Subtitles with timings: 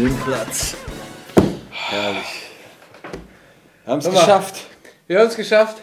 [0.00, 0.76] Nimm Platz.
[1.70, 2.48] Herrlich.
[3.84, 4.66] Wir haben es geschafft.
[5.06, 5.82] Wir haben es geschafft.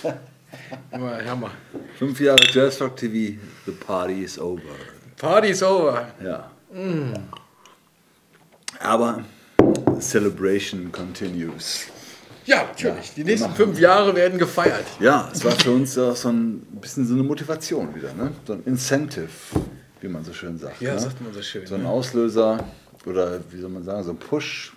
[0.92, 1.50] Hammer.
[1.98, 3.40] Fünf Jahre Jazz Rock TV.
[3.66, 4.62] The party is over.
[5.16, 6.06] Party is over.
[6.22, 6.52] Ja.
[8.78, 9.24] Aber
[9.98, 11.86] Celebration continues.
[12.46, 13.08] Ja, natürlich.
[13.08, 14.86] Ja, Die nächsten fünf Jahre werden gefeiert.
[15.00, 18.30] Ja, es war für uns auch so ein bisschen so eine Motivation wieder, ne?
[18.46, 19.30] So ein Incentive,
[20.00, 20.80] wie man so schön sagt.
[20.80, 21.00] Ja, ne?
[21.00, 21.66] sagt man so schön.
[21.66, 21.88] So ein ne?
[21.88, 22.64] Auslöser
[23.06, 24.72] oder wie soll man sagen, so ein Push.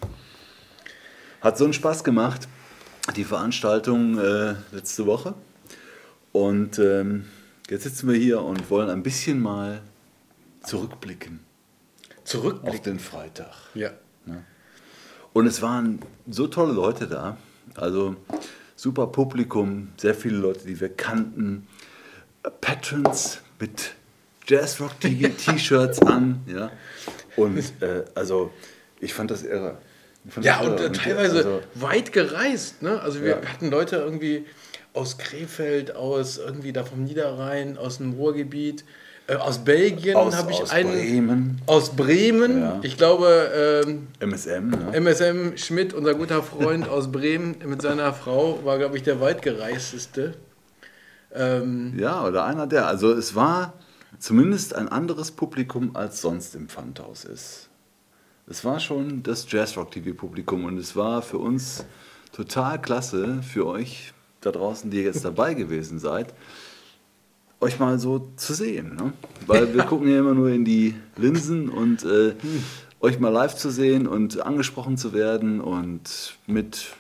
[1.42, 2.48] Hat so einen Spaß gemacht,
[3.16, 5.36] die Veranstaltung äh, letzte Woche.
[6.32, 7.26] Und ähm,
[7.70, 9.82] jetzt sitzen wir hier und wollen ein bisschen mal
[10.64, 11.46] zurückblicken
[12.26, 12.84] auf Zurückblicken.
[12.84, 13.54] den Freitag.
[13.76, 13.92] Ja.
[15.34, 17.38] Und es waren so tolle Leute da.
[17.76, 18.16] Also
[18.76, 21.68] super Publikum, sehr viele Leute, die wir kannten.
[22.62, 23.96] Patrons mit
[24.48, 26.42] Jazzrock T-Shirts an.
[26.48, 26.72] Ja.
[27.36, 28.52] Und äh, also
[29.00, 29.78] ich fand das irre.
[30.28, 30.86] Fand Ja, das und irre.
[30.88, 32.82] äh, teilweise also, weit gereist.
[32.82, 33.00] Ne?
[33.02, 33.50] Also wir Ja.
[33.52, 34.46] hatten Leute irgendwie
[34.94, 38.86] aus Krefeld, aus irgendwie da vom Niederrhein, aus dem Ruhrgebiet,
[39.28, 40.92] äh, aus Belgien habe ich aus einen.
[40.92, 42.62] Bremen, Aus Bremen.
[42.62, 42.80] Ja.
[42.84, 44.70] Ich glaube, ähm, MSM.
[44.70, 44.92] Ne?
[44.94, 50.36] MSM Schmidt, unser guter Freund aus Bremen mit seiner Frau, war, glaube ich, der weitgereisteste.
[51.34, 52.88] Ähm, Ja, oder einer der.
[52.88, 53.74] Also es war
[54.20, 57.70] zumindest ein anderes Publikum, als sonst im Pfandhaus ist.
[58.48, 61.86] Es war schon das Jazzrock-TV-Publikum und es war für uns
[62.32, 66.34] total klasse, für euch da draußen, die jetzt dabei gewesen seid,
[67.60, 68.96] euch mal so zu sehen.
[68.96, 69.14] Ne?
[69.48, 72.36] Weil wir gucken ja immer nur in die Linsen und äh,
[73.00, 76.94] euch mal live zu sehen und angesprochen zu werden und mit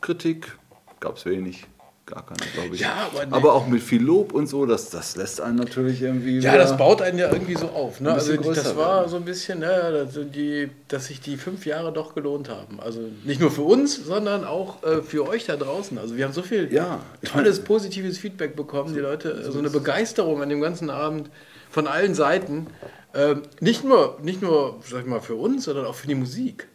[0.00, 0.58] Kritik
[1.00, 1.66] gab es wenig.
[2.06, 2.82] Gar keine, glaube ich.
[2.82, 3.32] Ja, aber nee.
[3.32, 6.38] aber auch mit viel Lob und so, das, das lässt einen natürlich irgendwie.
[6.38, 8.00] ja, das baut einen ja irgendwie so auf.
[8.00, 8.12] Ne?
[8.12, 9.10] Also das war werden.
[9.10, 12.78] so ein bisschen, ja, dass, die, dass sich die fünf Jahre doch gelohnt haben.
[12.78, 15.96] Also nicht nur für uns, sondern auch äh, für euch da draußen.
[15.96, 18.92] Also wir haben so viel Ja, tolles, positives Feedback bekommen.
[18.92, 21.30] Die Leute, so eine Begeisterung an dem ganzen Abend
[21.70, 22.66] von allen Seiten.
[23.14, 26.68] Ähm, nicht nur, nicht nur, sag ich mal, für uns, sondern auch für die Musik.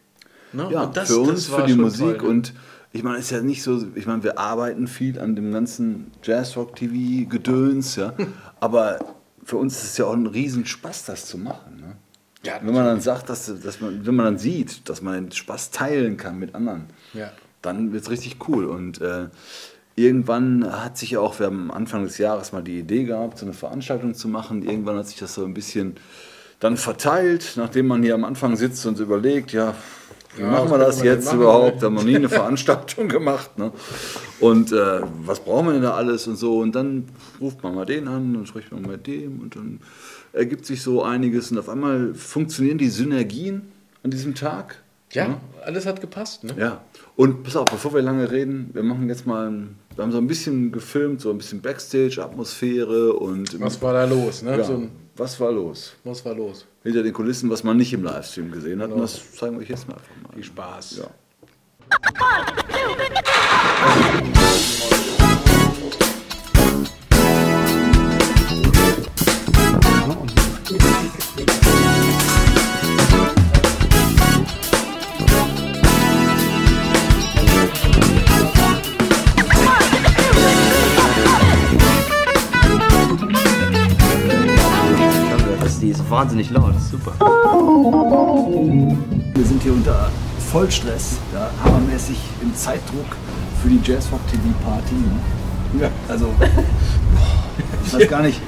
[0.54, 0.70] Ne?
[0.72, 2.30] Ja, Und das- für uns, war für die Musik toll, ne?
[2.30, 2.54] und
[2.92, 6.12] ich meine, es ist ja nicht so, ich meine, wir arbeiten viel an dem ganzen
[6.24, 8.14] Jazzrock-TV-Gedöns, ja,
[8.60, 9.00] aber
[9.44, 11.78] für uns ist es ja auch ein Riesenspaß, das zu machen.
[11.80, 11.96] Ne?
[12.44, 15.32] Ja, wenn man dann sagt, dass, dass man, wenn man dann sieht, dass man den
[15.32, 17.32] Spaß teilen kann mit anderen, Ja.
[17.62, 18.66] dann wird es richtig cool.
[18.66, 19.28] Und äh,
[19.96, 23.46] irgendwann hat sich auch, wir haben am Anfang des Jahres mal die Idee gehabt, so
[23.46, 24.64] eine Veranstaltung zu machen.
[24.64, 25.96] Irgendwann hat sich das so ein bisschen
[26.60, 29.76] dann verteilt, nachdem man hier am Anfang sitzt und überlegt, ja,
[30.36, 31.76] wie Ja, machen wir das denn jetzt machen, überhaupt?
[31.76, 31.80] ne?
[31.82, 33.58] Da haben wir noch nie eine Veranstaltung gemacht.
[33.58, 33.72] Ne?
[34.40, 36.60] Und äh, was brauchen wir denn da alles und so?
[36.60, 37.06] Und dann
[37.42, 39.80] ruft man mal den an, dann spricht man mit dem und dann
[40.34, 43.64] ergibt sich so einiges und auf einmal funktionieren die Synergien
[44.04, 44.82] an diesem Tag.
[45.12, 45.38] Ja, ne?
[45.66, 46.44] alles hat gepasst.
[46.44, 46.54] Ne?
[46.58, 46.82] Ja,
[47.16, 50.20] und pass auf, bevor wir lange reden, wir machen jetzt mal, ein- wir haben so
[50.20, 54.44] ein bisschen gefilmt, so ein bisschen Backstage-Atmosphäre und Was war da los?
[54.44, 54.58] Ne?
[54.58, 55.94] ja, So ein, was war los?
[56.04, 56.66] was war los?
[56.84, 59.02] Hinter den Kulissen, was man nicht im Livestream gesehen hat, und Genau.
[59.04, 60.34] das zeigen wir euch jetzt mal einfach mal.
[60.34, 60.98] Viel Spaß.
[60.98, 61.10] Ja.
[86.20, 87.14] Wahnsinnig laut, das ist super.
[89.36, 90.10] Wir sind hier unter
[90.52, 93.06] Vollstress, ja, hammermäßig im Zeitdruck
[93.62, 94.96] für die Jazz Rock TV Party.
[94.96, 95.84] Ne?
[95.84, 95.90] Ja.
[96.10, 96.34] Also,
[97.86, 98.42] ich weiß gar nicht,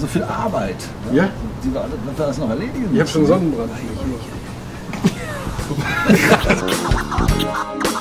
[0.00, 0.76] so viel Arbeit.
[1.12, 1.28] Ja.
[1.62, 3.26] Die wir, alle- was wir das noch erledigen Ich habe schon.
[3.26, 3.70] Sonnenbrand.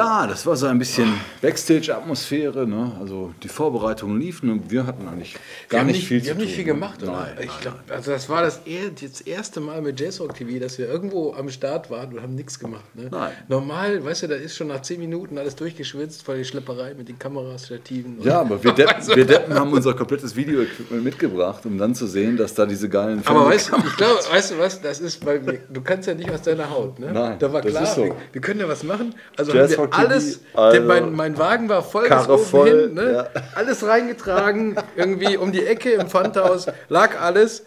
[0.00, 1.12] Ja, das war so ein bisschen
[1.42, 2.66] Backstage-Atmosphäre.
[2.66, 2.92] Ne?
[3.00, 6.30] Also die Vorbereitungen liefen und wir hatten eigentlich Wir gar nicht, nicht, viel wir zu
[6.30, 6.56] haben nicht tun.
[6.56, 7.02] viel gemacht.
[7.02, 7.12] oder?
[7.12, 8.60] Nein, ich nein, glaub, also das war das,
[9.00, 12.58] das erste Mal mit Jazzrock TV, dass wir irgendwo am Start waren und haben nichts
[12.58, 12.84] gemacht.
[12.94, 13.08] Ne?
[13.10, 13.32] Nein.
[13.48, 17.08] Normal, weißt du, da ist schon nach zehn Minuten alles durchgeschwitzt vor der Schlepperei mit
[17.08, 18.18] den Kameras, Stativen.
[18.22, 22.06] Ja, aber wir Deppen, Also- wir Deppen haben unser komplettes Video-Equipment mitgebracht, um dann zu
[22.06, 25.00] sehen, dass da diese geilen Aber Fernseh- weißt du, ich glaube, weißt du was, das
[25.00, 27.10] ist, weil wir, du kannst ja nicht aus deiner Haut, ne?
[27.12, 28.04] Nein, da war das klar, ist so.
[28.04, 29.14] wir, wir können ja was machen.
[29.36, 32.34] Also Jazz haben wir TV, alles, also denn mein, mein Wagen war voll bis Karre
[32.34, 33.12] oben voll, hin, ne?
[33.12, 33.42] ja.
[33.54, 37.64] alles reingetragen, irgendwie um die Ecke im Pfandhaus, lag alles.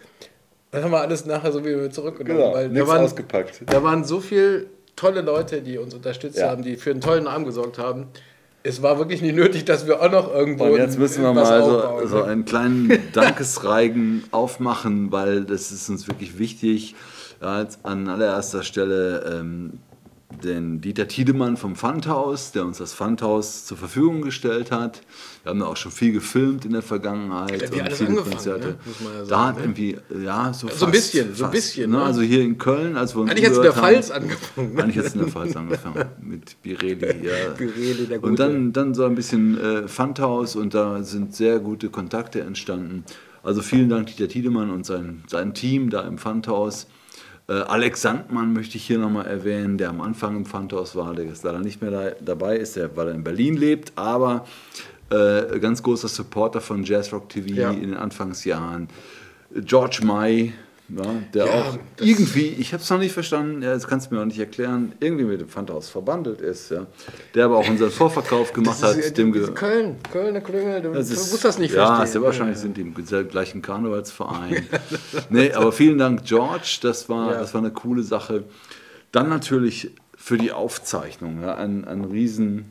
[0.70, 2.40] Dann haben wir alles nachher so wie wir zurückgenommen.
[2.40, 3.62] Genau, weil da waren, ausgepackt.
[3.66, 4.66] Da waren so viele
[4.96, 6.50] tolle Leute, die uns unterstützt Ja.
[6.50, 8.06] haben, die für einen tollen Abend gesorgt haben.
[8.62, 11.62] Es war wirklich nicht nötig, dass wir auch noch irgendwo Und jetzt müssen wir mal
[11.62, 12.24] so, so ne?
[12.24, 16.94] einen kleinen Dankesreigen aufmachen, weil das ist uns wirklich wichtig.
[17.42, 19.80] Ja, jetzt an allererster Stelle ähm,
[20.42, 25.02] den Dieter Tiedemann vom Pfandhaus, der uns das Pfandhaus zur Verfügung gestellt hat.
[25.42, 27.74] Wir haben da auch schon viel gefilmt in der Vergangenheit.
[27.74, 28.66] Ja, und viele Konzerte.
[28.68, 28.76] ne?
[29.04, 29.62] Ja da sagen, hat ne?
[29.62, 31.98] irgendwie, ja, so, So ein bisschen, so ein bisschen, Ne?
[31.98, 32.02] ne?
[32.04, 34.74] Also hier in Köln, als wir uns Eigentlich hat es in der Pfalz angefangen.
[34.74, 34.82] ne?
[34.82, 37.26] eigentlich hat es in der Pfalz angefangen mit Birelli.
[37.26, 37.50] Ja.
[37.56, 38.30] Birelli, der Gute.
[38.30, 43.04] Und dann, dann so ein bisschen äh, Pfandhaus und da sind sehr gute Kontakte entstanden.
[43.42, 46.86] Also vielen Dank Dieter Tiedemann und sein, sein Team da im Pfandhaus.
[47.48, 51.26] Äh, Alex Sandmann möchte ich hier nochmal erwähnen, der am Anfang im Pfandhaus war, der
[51.26, 54.46] jetzt leider nicht mehr da, dabei ist, der, weil er in Berlin lebt, aber
[55.10, 57.70] äh, ganz großer Supporter von Jazzrock TV Ja.
[57.70, 58.88] in den Anfangsjahren.
[59.54, 60.52] George May,
[60.88, 61.02] ja,
[61.32, 64.20] der Ja, auch irgendwie, ich habe es noch nicht verstanden, ja, das kannst du mir
[64.20, 66.86] auch nicht erklären, irgendwie mit dem Pfandhaus verbandelt ist, ja,
[67.34, 68.96] der aber auch unseren Vorverkauf gemacht Das hat.
[68.98, 72.12] ist, dem ge- ist Köln, Kölner Klüngel, du, das ist- musst das nicht ja, verstehen.
[72.12, 74.66] sehr wahrscheinlich sind die im gleichen Karnevalsverein.
[75.30, 76.78] nee, aber vielen Dank, George.
[76.82, 77.38] Das war, Ja.
[77.38, 78.44] das war eine coole Sache.
[79.10, 81.40] Dann natürlich für die Aufzeichnung.
[81.42, 82.66] Ja, ein, ein riesen,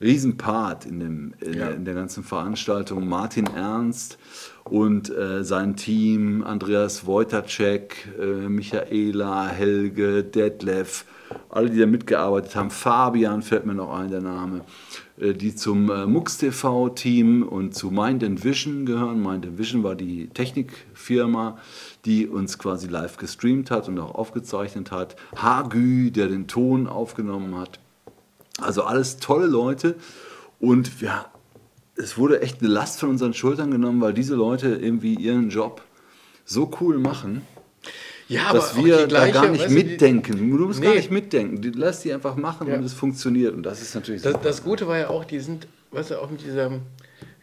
[0.00, 1.66] riesen Part in, dem, in, Ja.
[1.66, 3.06] der, in der ganzen Veranstaltung.
[3.08, 4.18] Martin Ernst
[4.70, 11.04] und äh, sein Team, Andreas Wojtacek, äh, Michaela, Helge, Detlef,
[11.48, 12.70] alle, die da mitgearbeitet haben.
[12.70, 14.62] Fabian fällt mir noch ein, der Name
[15.18, 19.22] äh, die zum äh, MUX TV Team und zu Mind Vision gehören.
[19.22, 21.58] Mind Vision war die Technikfirma,
[22.04, 25.16] die uns quasi live gestreamt hat und auch aufgezeichnet hat.
[25.36, 27.78] Hagü, der den Ton aufgenommen hat.
[28.60, 29.96] Also alles tolle Leute
[30.58, 31.26] und ja,
[31.96, 35.82] es wurde echt eine Last von unseren Schultern genommen, weil diese Leute irgendwie ihren Job
[36.44, 37.42] so cool machen,
[38.28, 40.56] ja, dass wir die da gleiche, gar nicht weißt du, die- mitdenken.
[40.58, 40.96] Du musst gar Nee.
[40.96, 41.62] nicht mitdenken.
[41.62, 42.74] Die, lass die einfach machen Ja.
[42.76, 43.54] und es funktioniert.
[43.54, 46.28] Und das ist natürlich Das, das Gute war ja auch, die sind, weißt du, auch
[46.30, 46.80] mit diesem,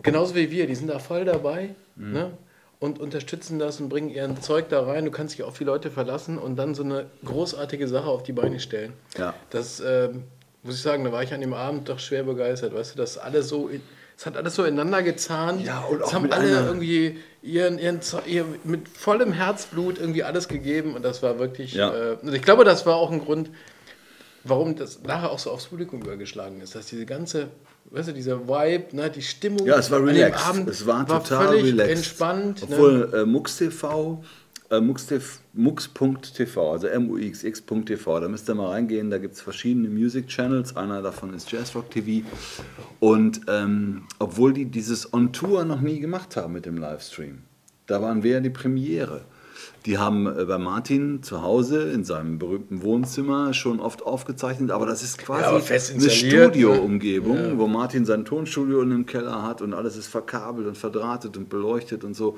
[0.01, 2.11] genauso wie wir, die sind da voll dabei Mhm.
[2.13, 2.31] ne?
[2.79, 5.05] und unterstützen das und bringen ihren Zeug da rein.
[5.05, 8.33] Du kannst dich auf die Leute verlassen und dann so eine großartige Sache auf die
[8.33, 8.91] Beine stellen.
[9.17, 9.33] Ja.
[9.51, 10.23] Das ähm,
[10.63, 13.17] muss ich sagen, da war ich an dem Abend doch schwer begeistert, weißt du, dass
[13.17, 13.81] alle so, in-
[14.17, 15.65] es hat alles so ineinander gezahnt.
[15.65, 20.47] Ja, und es haben alle irgendwie ihren, ihren, Ze- ihr, mit vollem Herzblut irgendwie alles
[20.47, 21.93] gegeben und das war wirklich, Ja.
[22.13, 23.49] äh, und ich glaube, das war auch ein Grund,
[24.43, 27.47] warum das nachher auch so aufs Publikum übergeschlagen ist, dass diese ganze,
[27.91, 30.45] weißt du, dieser Vibe, ne, die Stimmung Ja, es war relaxed.
[30.47, 31.97] Abend es war total völlig relaxed.
[31.97, 32.69] entspannt.
[32.69, 32.75] ne?
[32.75, 34.23] Obwohl äh, MUX TV,
[34.69, 39.89] äh, MUX TV, MUX.tv, also MUXX.tv, da müsst ihr mal reingehen, da gibt es verschiedene
[39.89, 42.27] Music Channels, einer davon ist Jazzrock TV.
[42.99, 47.43] Und ähm, obwohl die dieses On-Tour noch nie gemacht haben mit dem Livestream,
[47.87, 49.25] da waren wir ja die Premiere.
[49.85, 54.85] Die haben äh, bei Martin zu Hause in seinem berühmten Wohnzimmer schon oft aufgezeichnet, aber
[54.85, 56.09] das ist quasi Ja, eine ne?
[56.09, 61.35] Studioumgebung, wo Martin sein Tonstudio in dem Keller hat und alles ist verkabelt und verdrahtet
[61.37, 62.37] und beleuchtet und so.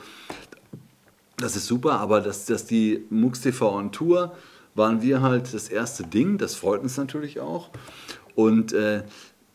[1.38, 4.36] Das ist super, aber dass, dass die MUX TV on Tour
[4.74, 7.70] waren wir halt das erste Ding, das freut uns natürlich auch.
[8.36, 9.04] Und äh,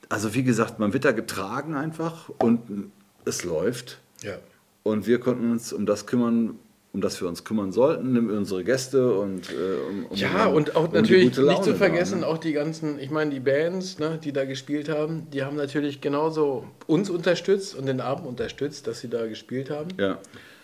[0.09, 2.91] also wie gesagt, man wird da getragen einfach und
[3.25, 4.01] es läuft.
[4.23, 4.39] Ja.
[4.83, 6.59] Und wir konnten uns um das kümmern,
[6.93, 10.55] um das wir uns kümmern sollten, um unsere Gäste und äh, um, um Ja, um-
[10.57, 12.27] und auch natürlich nicht zu da, vergessen, ne?
[12.27, 16.01] auch die ganzen, ich meine, die Bands, ne, die da gespielt haben, die haben natürlich
[16.01, 19.89] genauso uns unterstützt und den Abend unterstützt, dass sie da gespielt haben.
[19.99, 20.19] Ja.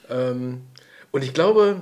[0.08, 0.62] Ähm,
[1.16, 1.76] und ich glaube,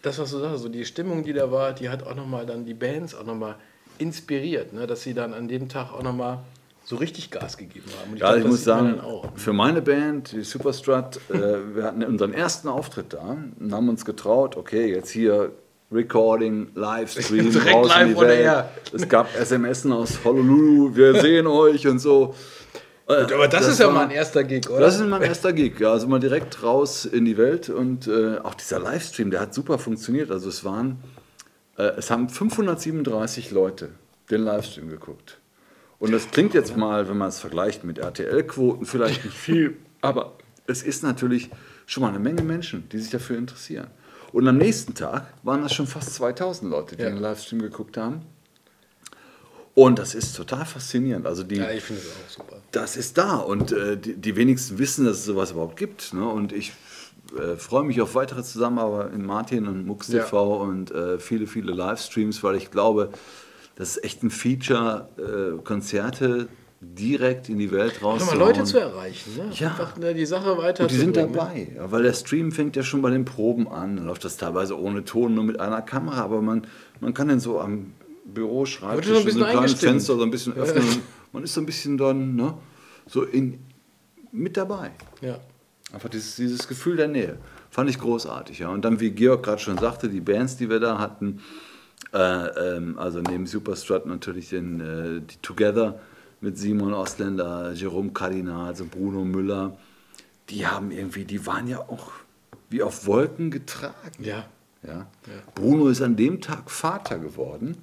[0.00, 2.64] das, was du sagst, so die Stimmung, die da war, die hat auch nochmal dann
[2.64, 3.56] die Bands auch nochmal
[3.98, 6.38] inspiriert, ne, dass sie dann an dem Tag auch nochmal
[6.82, 8.12] so richtig Gas gegeben haben.
[8.12, 9.28] Und Ja, glaub, ich muss sagen, auch.
[9.36, 11.34] für meine Band, die Superstrut, äh,
[11.74, 15.52] wir hatten unseren ersten Auftritt da und haben uns getraut, okay, jetzt hier
[15.92, 18.64] Recording, Livestream, raus in live die on Welt.
[18.94, 22.34] Es gab SMS aus Honolulu, wir sehen euch und so.
[23.08, 24.80] Äh, Aber das, ist ja war- mal ein erster Gig, oder?
[24.80, 28.38] Das ist mein erster Gig, ja, also mal direkt raus in die Welt und äh,
[28.38, 30.30] auch dieser Livestream, der hat super funktioniert.
[30.30, 30.98] Also es waren,
[31.76, 33.90] äh, es haben 537 Leute
[34.30, 35.38] den Livestream geguckt.
[35.98, 40.32] Und das klingt jetzt mal, wenn man es vergleicht mit RTL-Quoten, vielleicht nicht viel, aber
[40.66, 41.50] es ist natürlich
[41.86, 43.88] schon mal eine Menge Menschen, die sich dafür interessieren.
[44.32, 47.10] Und am nächsten Tag waren das schon fast 2000 Leute, die Ja.
[47.10, 48.22] den Livestream geguckt haben.
[49.74, 51.26] Und das ist total faszinierend.
[51.26, 52.56] Also die, Ja, ich finde es auch super.
[52.72, 56.12] das ist da und äh, die, die wenigsten wissen, dass es sowas überhaupt gibt.
[56.12, 56.26] Ne?
[56.28, 56.72] Und ich
[57.38, 60.24] äh, freue mich auf weitere Zusammenarbeit mit Martin und Mux Ja.
[60.24, 63.10] TV und äh, viele, viele Livestreams, weil ich glaube,
[63.76, 66.48] das ist echt ein Feature, äh, Konzerte
[66.84, 68.38] direkt in die Welt Nochmal rauszuhauen.
[68.40, 69.36] Leute zu erreichen.
[69.36, 69.44] Ne?
[69.54, 69.68] Ja.
[69.68, 71.36] Einfach ne, die Sache weiter Und die sind bringen, ne?
[71.38, 73.96] dabei, weil der Stream fängt ja schon bei den Proben an.
[73.96, 76.66] Dann läuft das teilweise ohne Ton, nur mit einer Kamera, aber man,
[77.00, 77.92] man kann den so am
[78.24, 79.74] Büro schreiben, schon ein bisschen so ein kleines.
[79.74, 81.02] Fenster so ein bisschen öffnen.
[81.32, 82.54] man ist so ein bisschen dann ne,
[83.06, 83.58] so in,
[84.30, 84.92] mit dabei.
[85.20, 85.38] Ja.
[85.92, 87.38] Einfach dieses, dieses Gefühl der Nähe.
[87.70, 88.60] Fand ich großartig.
[88.60, 88.68] Ja.
[88.68, 91.40] Und dann, wie Georg gerade schon sagte, die Bands, die wir da hatten,
[92.12, 96.00] äh, ähm, also neben Superstrut natürlich den, äh, die Together
[96.40, 99.76] mit Simon Ostländer, Jerome Kardinal, also Bruno Müller,
[100.48, 102.10] die haben irgendwie, die waren ja auch
[102.68, 103.94] wie auf Wolken getragen.
[104.18, 104.46] Ja.
[104.82, 105.06] Ja.
[105.54, 107.76] Bruno ist an dem Tag Vater geworden.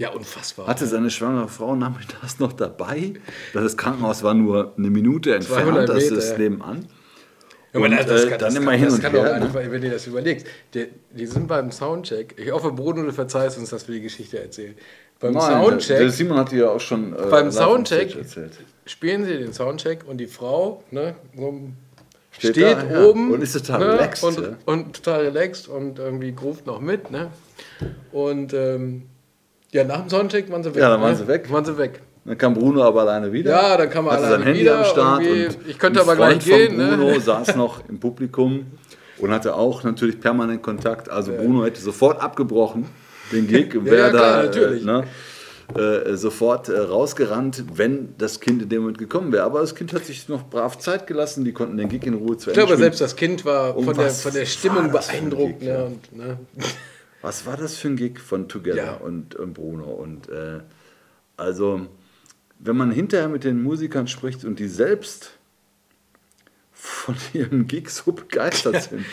[0.00, 0.66] Ja, unfassbar.
[0.66, 3.12] Hatte seine schwangere Frau nachmittags noch dabei.
[3.52, 6.38] Das Krankenhaus war nur eine Minute entfernt, 200 das ist ja.
[6.38, 6.86] nebenan.
[7.74, 9.70] Ja, Und, das, das äh, kann, dann immer hin das und kann her, Doch ne?
[9.70, 10.46] wenn du das überlegst.
[10.72, 12.34] Die, die sind beim Soundcheck.
[12.38, 14.74] Ich hoffe, Bruno, du verzeihst uns, dass wir die Geschichte erzählen.
[15.18, 18.16] Beim Nein, Soundcheck Der Simon hat die ja auch schon äh, Beim Soundcheck
[18.86, 21.68] spielen sie den Soundcheck und die Frau ne, so
[22.30, 23.04] Steht steht, da, ja.
[23.04, 24.56] oben Und ist total ne, relaxed, Und, ja.
[24.64, 27.10] und total relaxed und irgendwie ruft noch mit.
[27.10, 27.30] Ne?
[28.12, 29.02] Und ähm,
[29.72, 30.80] ja, nach dem Soundcheck waren sie weg.
[30.82, 31.16] Ja, dann waren ne?
[31.16, 31.50] sie weg.
[31.50, 32.00] Waren sie weg.
[32.24, 33.50] Dann kam Bruno aber alleine wieder.
[33.50, 36.16] Ja, dann kam er hatte alleine sein Handy wieder, am Start und Ich könnte aber
[36.16, 36.96] gleich Freund von gehen, ne?
[36.96, 38.66] Bruno saß noch im Publikum
[39.18, 41.08] und hatte auch natürlich permanent Kontakt.
[41.08, 42.86] Also Bruno hätte sofort abgebrochen
[43.32, 44.82] den Gig und Ja, wäre ja, da natürlich.
[44.82, 45.04] Äh, ne,
[45.74, 49.44] äh, sofort äh, rausgerannt, wenn das Kind in dem Moment gekommen wäre.
[49.44, 51.44] Aber das Kind hat sich noch brav Zeit gelassen.
[51.44, 52.78] Die konnten den Gig in Ruhe zu Ich Ende glaube, spielen.
[52.80, 55.60] selbst das Kind war Und von der, von der Stimmung beeindruckt.
[55.60, 55.78] Gig, ja.
[55.78, 55.84] Ne?
[55.86, 56.38] Und, ne?
[57.22, 58.92] Was war das für ein Gig von Together Ja.
[58.94, 59.84] und, und Bruno?
[59.90, 60.60] Und äh,
[61.36, 61.86] also,
[62.58, 65.32] wenn man hinterher mit den Musikern spricht und die selbst
[66.72, 69.04] von ihrem Gig so begeistert sind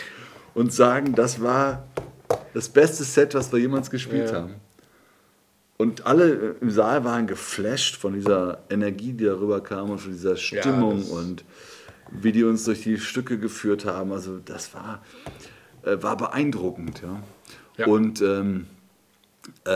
[0.54, 1.86] und sagen, das war
[2.54, 4.42] das beste Set, was wir jemals gespielt Ja.
[4.42, 4.56] haben.
[5.78, 10.36] Und alle im Saal waren geflasht von dieser Energie, die darüber kam und von dieser
[10.36, 11.44] Stimmung das- und
[12.10, 14.12] wie die uns durch die Stücke geführt haben.
[14.12, 15.04] Also das war,
[15.84, 17.02] äh, war beeindruckend.
[17.04, 17.22] Ja.
[17.78, 17.88] Ja.
[17.88, 18.68] Und ähm,
[19.66, 19.70] äh,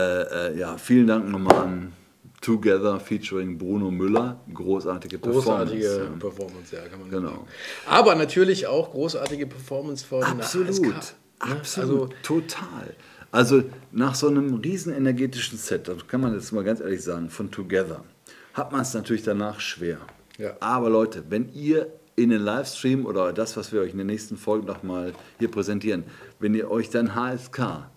[0.50, 1.92] äh, ja, vielen Dank nochmal an
[2.40, 4.40] Together featuring Bruno Müller.
[4.52, 5.72] Großartige Performance.
[5.72, 6.10] Großartige.
[6.18, 7.28] Performance, ja, kann man Genau.
[7.30, 7.46] sagen.
[7.86, 10.94] Aber natürlich auch großartige Performance von Absolut, ASK, ne?
[11.38, 12.94] absolut, Also, total.
[13.30, 17.30] Also nach so einem riesen energetischen Set, das kann man jetzt mal ganz ehrlich sagen,
[17.30, 18.04] von Together,
[18.52, 19.98] hat man es natürlich danach schwer.
[20.36, 20.54] Ja.
[20.60, 24.36] Aber Leute, wenn ihr in den Livestream oder das, was wir euch in den nächsten
[24.36, 26.04] Folgen nochmal hier präsentieren,
[26.40, 27.88] wenn ihr euch dann HSK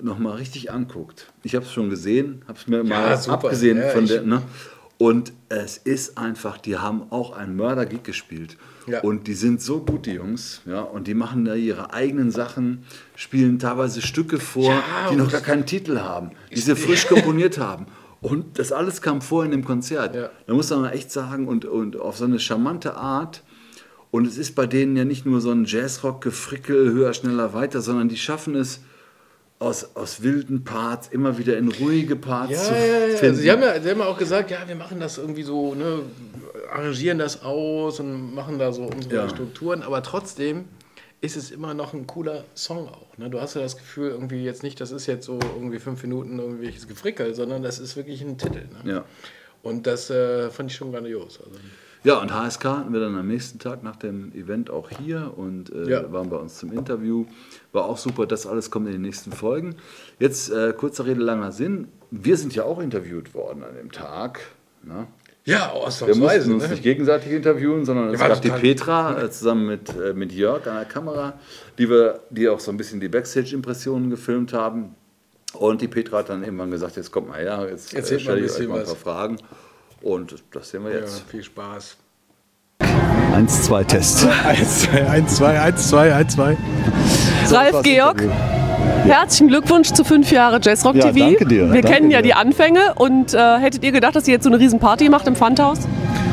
[0.00, 3.34] nochmal richtig anguckt, ich habe es schon gesehen, habe es mir mal super.
[3.34, 4.42] abgesehen Ja, von der, ne?
[4.96, 8.56] Und es ist einfach, die haben auch einen Mörder-Gig gespielt.
[8.86, 9.00] Ja.
[9.00, 10.60] Und die sind so gut, die Jungs.
[10.66, 12.84] Ja, und die machen da ihre eigenen Sachen,
[13.16, 17.58] spielen teilweise Stücke vor, Ja, die noch gar keinen Titel haben, die sie frisch komponiert
[17.58, 17.86] haben.
[18.20, 20.14] Und das alles kam vor in dem Konzert.
[20.14, 20.30] Ja.
[20.46, 23.42] Da muss man echt sagen, und, und auf so eine charmante Art.
[24.10, 28.08] Und es ist bei denen ja nicht nur so ein Jazzrock-Gefrickel, höher, schneller, weiter, sondern
[28.08, 28.80] die schaffen es
[29.58, 33.16] aus, aus wilden Parts immer wieder in ruhige Parts ja, zu ja, ja.
[33.16, 33.26] finden.
[33.26, 35.74] Also, sie haben ja, sie haben ja auch gesagt, ja, wir machen das irgendwie so,
[35.74, 36.00] ne,
[36.70, 39.28] arrangieren das aus und machen da so unsere Ja.
[39.28, 40.66] Strukturen, aber trotzdem
[41.20, 43.16] ist es immer noch ein cooler Song auch.
[43.16, 43.30] Ne?
[43.30, 46.38] Du hast ja das Gefühl, irgendwie jetzt nicht, das ist jetzt so irgendwie fünf Minuten
[46.38, 48.66] irgendwelches Gefrickel, sondern das ist wirklich ein Titel.
[48.82, 48.92] Ne?
[48.92, 49.04] Ja.
[49.62, 51.40] Und das äh, fand ich schon grandios.
[51.42, 51.58] Also,
[52.04, 55.72] Ja, und HSK hatten wir dann am nächsten Tag nach dem Event auch hier und
[55.72, 56.12] äh, Ja.
[56.12, 57.24] waren bei uns zum Interview.
[57.72, 59.76] War auch super, das alles kommt in den nächsten Folgen.
[60.18, 61.88] Jetzt äh, kurzer Rede, langer Sinn.
[62.10, 64.40] Wir sind ja auch interviewt worden an dem Tag.
[64.82, 65.06] Ne?
[65.46, 66.20] ja, Wir ausnahmsweise.
[66.20, 66.68] mussten uns Ne?
[66.70, 70.66] nicht gegenseitig interviewen, sondern es war gab die Petra äh, zusammen mit, äh, mit Jörg
[70.66, 71.38] an der Kamera,
[71.78, 74.94] die, wir, die auch so ein bisschen die Backstage-Impressionen gefilmt haben.
[75.54, 78.52] Und die Petra hat dann irgendwann gesagt, jetzt kommt mal her, jetzt äh, stelle ich
[78.52, 78.88] euch mal ein was.
[78.94, 79.38] paar Fragen.
[80.04, 81.24] Und das sehen wir Ja, jetzt.
[81.30, 81.96] viel Spaß.
[83.34, 84.26] 1, 2, Test.
[84.46, 86.56] 1, 2, 1, 2, 1, 2, 1, 2.
[87.50, 88.22] Ralf Georg,
[89.06, 91.18] herzlichen Glückwunsch zu fünf Jahre Jazzrock Ja, TV.
[91.30, 92.24] danke dir, Wir danke kennen ja dir.
[92.28, 95.26] die Anfänge und äh, hättet ihr gedacht, dass ihr jetzt so eine riesen Party macht
[95.26, 95.78] im Pfandhaus?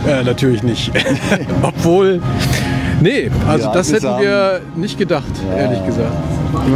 [0.05, 0.91] Äh, natürlich nicht.
[1.63, 2.21] Obwohl,
[3.01, 6.11] nee, also Ja, das wir hätten wir nicht gedacht, ehrlich gesagt.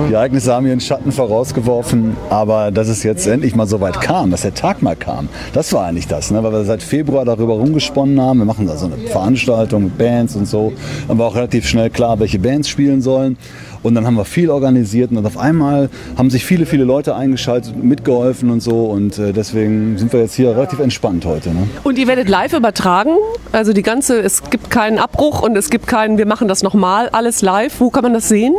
[0.07, 4.31] Die Ereignisse haben ihren Schatten vorausgeworfen, aber dass es jetzt endlich mal so weit kam,
[4.31, 6.41] dass der Tag mal kam, das war eigentlich das, ne?
[6.43, 8.39] weil wir seit Februar darüber rumgesponnen haben.
[8.39, 10.73] Wir machen da so eine Veranstaltung mit Bands und so.
[11.07, 13.37] Dann war auch relativ schnell klar, welche Bands spielen sollen.
[13.83, 17.75] Und dann haben wir viel organisiert und auf einmal haben sich viele, viele Leute eingeschaltet,
[17.83, 18.85] mitgeholfen und so.
[18.85, 21.49] Und äh, deswegen sind wir jetzt hier relativ entspannt heute.
[21.49, 21.67] Ne?
[21.83, 23.11] Und ihr werdet live übertragen.
[23.51, 27.09] Also die ganze, es gibt keinen Abbruch und es gibt keinen, wir machen das nochmal,
[27.09, 27.79] alles live.
[27.79, 28.55] Wo kann man das sehen?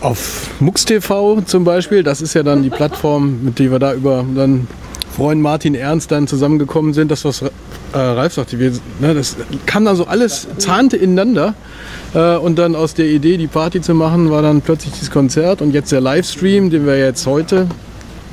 [0.00, 3.94] Auf MUX TV zum Beispiel, das ist ja dann die Plattform, mit der wir da
[3.94, 4.66] über dann
[5.14, 7.50] Freund Martin Ernst dann zusammengekommen sind, das was äh,
[7.92, 11.54] Ralf sagte, wir, ne, das kam dann so alles, zahnte ineinander.
[12.14, 15.60] Äh, und dann aus der Idee, die Party zu machen, war dann plötzlich dieses Konzert
[15.60, 17.66] und jetzt der Livestream, den wir jetzt heute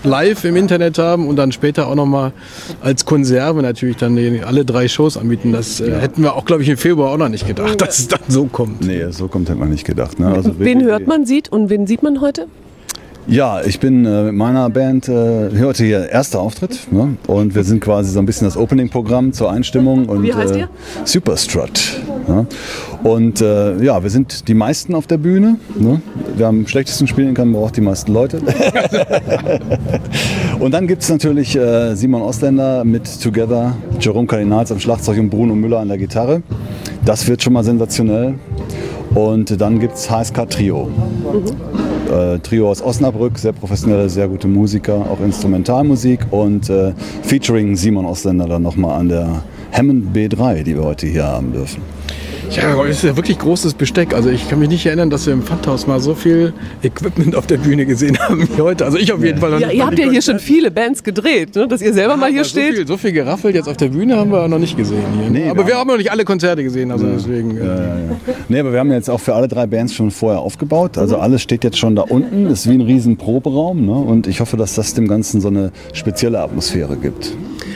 [0.03, 2.31] live im Internet haben und dann später auch nochmal
[2.81, 5.51] als Konserve natürlich dann alle drei Shows anbieten.
[5.51, 8.07] Das äh, hätten wir auch, glaube ich, im Februar auch noch nicht gedacht, dass es
[8.07, 8.85] dann so kommt.
[8.85, 10.19] Nee, so kommt hätte man nicht gedacht.
[10.19, 10.29] Ne?
[10.39, 12.47] Also Wen hört man, sieht und wen sieht man heute?
[13.29, 17.15] Ja, ich bin äh, mit meiner Band äh, heute hier erster Auftritt ne?
[17.27, 20.61] und wir sind quasi so ein bisschen das Opening-Programm zur Einstimmung und Wie heißt äh,
[20.61, 20.69] ihr?
[21.05, 22.01] Superstrut.
[22.27, 22.47] Ne?
[23.03, 25.57] Und äh, ja, wir sind die meisten auf der Bühne.
[25.75, 26.01] Ne?
[26.37, 28.39] Wer am schlechtesten spielen kann, braucht die meisten Leute.
[30.59, 35.29] und dann gibt es natürlich äh, Simon Ostländer mit Together, Jerome Kardinals am Schlagzeug und
[35.29, 36.41] Bruno Müller an der Gitarre.
[37.05, 38.39] Das wird schon mal sensationell.
[39.13, 40.89] Und dann gibt es HSK Trio.
[42.09, 48.05] Äh, Trio aus Osnabrück, sehr professionelle, sehr gute Musiker, auch Instrumentalmusik und äh, featuring Simon
[48.05, 51.98] Ostländer dann nochmal an der Hammond B3, die wir heute hier haben dürfen.
[52.51, 54.13] Ja, aber es ist ja wirklich großes Besteck.
[54.13, 56.51] Also ich kann mich nicht erinnern, dass wir im Pfandhaus mal so viel
[56.81, 58.85] Equipment auf der Bühne gesehen haben wie heute.
[58.85, 59.51] Also ich auf jeden Fall.
[59.51, 61.67] noch Ja, nicht ihr habt ja hier schon viele Bands gedreht, ne?
[61.67, 62.75] dass ihr selber mal hier Aber so steht.
[62.75, 65.29] Viel, so viel geraffelt jetzt auf der Bühne haben wir noch nicht gesehen hier.
[65.29, 67.55] Nee, aber wir haben noch nicht alle Konzerte gesehen, also deswegen.
[67.57, 68.17] äh, Ja, ja, ja.
[68.49, 70.97] Nee, aber wir haben jetzt auch für alle drei Bands schon vorher aufgebaut.
[70.97, 72.47] Also alles steht jetzt schon da unten.
[72.47, 73.85] Ist wie ein riesen Proberaum.
[73.85, 73.91] Ne?
[73.93, 77.33] Und ich hoffe, dass das dem Ganzen so eine spezielle Atmosphäre gibt.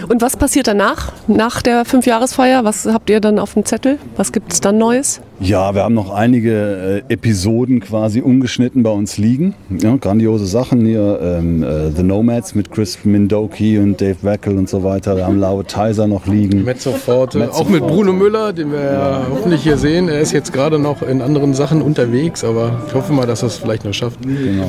[0.08, 2.64] Und was passiert danach, nach der Fünfjahresfeier?
[2.64, 4.00] Was habt ihr dann auf dem Zettel?
[4.18, 5.22] Was gibt es dann Neues?
[5.40, 9.56] Ja, wir haben noch einige äh, Episoden quasi ungeschnitten bei uns liegen.
[9.82, 11.20] Ja, grandiose Sachen hier.
[11.22, 15.18] Ähm, äh, The Nomads mit Chris Mindoki und Dave Wackel und so weiter.
[15.18, 16.64] Wir haben Lau Tizer noch liegen.
[16.64, 17.82] Mezzo Forte, Mezzo auch mit.
[17.82, 20.08] Bruno Müller, den wir ja hoffentlich hier sehen.
[20.08, 23.48] Er ist jetzt gerade noch in anderen Sachen unterwegs, aber ich hoffe mal, dass er
[23.48, 24.22] es vielleicht noch schafft.
[24.22, 24.68] Genau.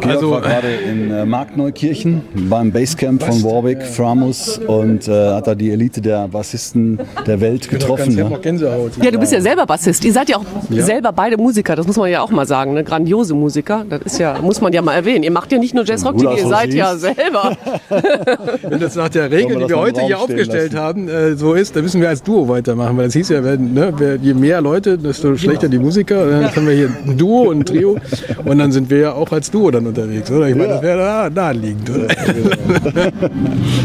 [0.00, 5.46] Georg Also- war gerade in äh, Markneukirchen beim Basecamp von Warwick, Framus und äh, hat
[5.48, 8.12] da die Elite der Bassisten der Welt getroffen.
[8.12, 8.36] Ich habe Ja.
[8.36, 8.92] noch Gänsehaut.
[9.02, 9.95] Ja, du bist ja selber Bassist.
[10.04, 11.76] Ihr seid ja auch selber beide Musiker.
[11.76, 12.74] Das muss man ja auch mal sagen.
[12.74, 12.84] Ne?
[12.84, 13.84] Grandiose Musiker.
[13.88, 15.24] Das ist ja, muss man ja mal erwähnen.
[15.24, 16.74] Ihr macht ja nicht nur Jazzrock, ihr seid Regis.
[16.76, 17.56] ja selber.
[18.62, 20.84] Wenn das nach der Regel, die wir heute Raum hier aufgestellt lassen?
[20.84, 22.96] haben, äh, so ist, dann müssen wir als Duo weitermachen.
[22.96, 26.28] Weil das hieß ja, wenn, ne, wer, je mehr Leute, desto schlechter die Musiker.
[26.28, 27.96] Dann haben wir hier ein Duo und ein Trio.
[28.44, 30.48] Und dann sind wir ja auch als Duo dann unterwegs, oder?
[30.48, 32.08] Ich meine, das wäre da naheliegend, oder?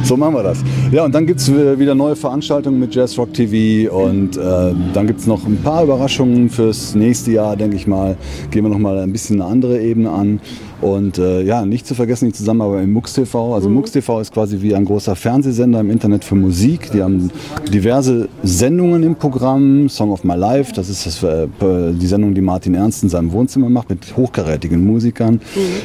[0.03, 0.59] So machen wir das.
[0.91, 5.07] Ja, und dann gibt es wieder neue Veranstaltungen mit Jazz Rock TV und äh, dann
[5.07, 6.00] gibt es noch ein paar Überraschungen
[6.49, 8.17] fürs nächste Jahr, denke ich mal.
[8.49, 10.39] Gehen wir noch mal ein bisschen eine andere Ebene an.
[10.81, 13.53] Und äh, ja, nicht zu vergessen die Zusammenarbeit mit MUX TV.
[13.53, 16.91] Also MUX TV ist quasi wie ein großer Fernsehsender im Internet für Musik.
[16.91, 17.29] Die haben
[17.71, 19.89] diverse Sendungen im Programm.
[19.89, 23.31] Song of My Life, das ist das, äh, die Sendung, die Martin Ernst in seinem
[23.31, 25.39] Wohnzimmer macht mit hochkarätigen Musikern.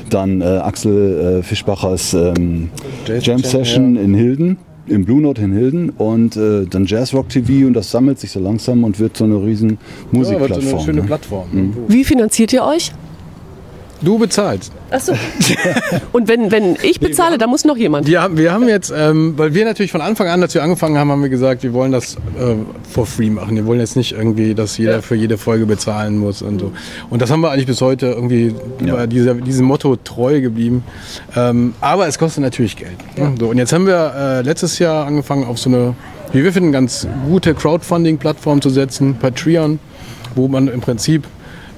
[0.09, 2.70] Dann äh, Axel äh, Fischbachers ähm,
[3.20, 4.57] Jam Session in Hilden.
[4.88, 8.31] Im Blue Note in Hilden und äh, dann Jazz Rock TV und das sammelt sich
[8.31, 10.75] so langsam und wird so eine riesen Ja, wird so Musikplattform.
[10.75, 11.07] eine schöne ne?
[11.07, 11.75] Plattform.
[11.88, 12.92] Wie finanziert ihr euch?
[14.02, 14.72] Du bezahlst.
[14.90, 15.12] Achso.
[16.12, 18.09] Und wenn, wenn ich bezahle, da muss noch jemand.
[18.14, 21.11] Haben, wir haben jetzt, ähm, weil wir natürlich von Anfang an, als wir angefangen haben,
[21.11, 22.54] haben wir gesagt, wir wollen das äh,
[22.88, 23.56] for free machen.
[23.56, 26.72] Wir wollen jetzt nicht irgendwie, dass jeder für jede Folge bezahlen muss und so.
[27.11, 30.85] Und das haben wir eigentlich bis heute irgendwie über dieser, diesem Motto treu geblieben.
[31.35, 32.96] Ähm, aber es kostet natürlich Geld.
[33.16, 33.35] Ne?
[33.38, 35.94] So, und jetzt haben wir äh, letztes Jahr angefangen, auf so eine,
[36.32, 39.78] wie wir finden, ganz gute Crowdfunding-Plattform zu setzen, Patreon,
[40.35, 41.24] wo man im Prinzip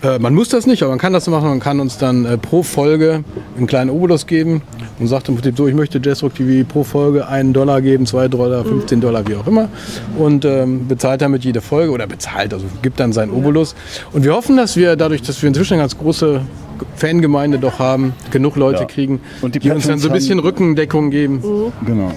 [0.02, 1.48] äh, man muss das nicht, aber man kann das so machen.
[1.48, 3.24] Man kann uns dann äh, pro Folge
[3.56, 4.62] einen kleinen Obolus geben
[4.98, 8.28] und sagt im Prinzip so, ich möchte Jazzrock TV pro Folge einen Dollar geben, zwei
[8.28, 9.68] Dollar, 15 Dollar, wie auch immer.
[10.16, 13.74] Und ähm, bezahlt damit jede Folge oder bezahlt, also gibt dann seinen Obolus.
[14.12, 16.42] Und wir hoffen, dass wir dadurch, dass wir inzwischen eine ganz große
[16.96, 18.86] Fangemeinde doch haben, genug Leute Ja.
[18.86, 21.40] kriegen, Und die die, uns dann so ein bisschen Rückendeckung geben.
[21.86, 22.08] Genau.
[22.08, 22.12] ja.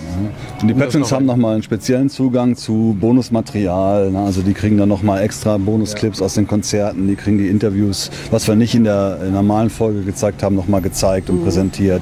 [0.62, 4.12] Und die Patrons noch haben nochmal einen speziellen Zugang zu Bonusmaterial.
[4.12, 4.19] Ne?
[4.19, 8.47] Also die kriegen dann nochmal extra Bonusclips aus den Konzerten, die kriegen die Interviews, was
[8.47, 12.02] wir nicht in der normalen Folge gezeigt haben, nochmal gezeigt und präsentiert.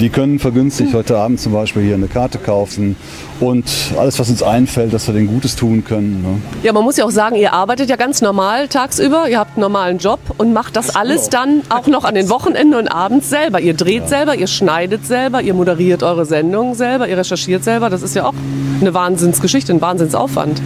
[0.00, 2.96] Die können vergünstigt heute Abend zum Beispiel hier eine Karte kaufen
[3.40, 3.64] und
[3.98, 6.22] alles, was uns einfällt, dass wir denen Gutes tun können.
[6.22, 6.40] Ne?
[6.62, 9.62] Ja, man muss ja auch sagen, ihr arbeitet ja ganz normal tagsüber, ihr habt einen
[9.62, 13.60] normalen Job und macht das alles dann auch noch an den Wochenenden und abends selber.
[13.60, 17.88] Ihr dreht selber, ihr schneidet selber, ihr moderiert eure Sendungen selber, ihr recherchiert selber.
[17.88, 18.34] Das ist ja auch
[18.80, 20.60] eine Wahnsinnsgeschichte, ein Wahnsinnsaufwand.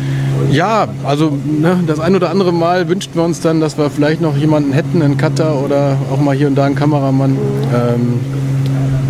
[0.50, 4.20] Ja, also ne, das ein oder andere Mal wünschten wir uns dann, dass wir vielleicht
[4.22, 7.36] noch jemanden hätten, einen Cutter oder auch mal hier und da einen Kameramann.
[7.74, 8.20] Ähm,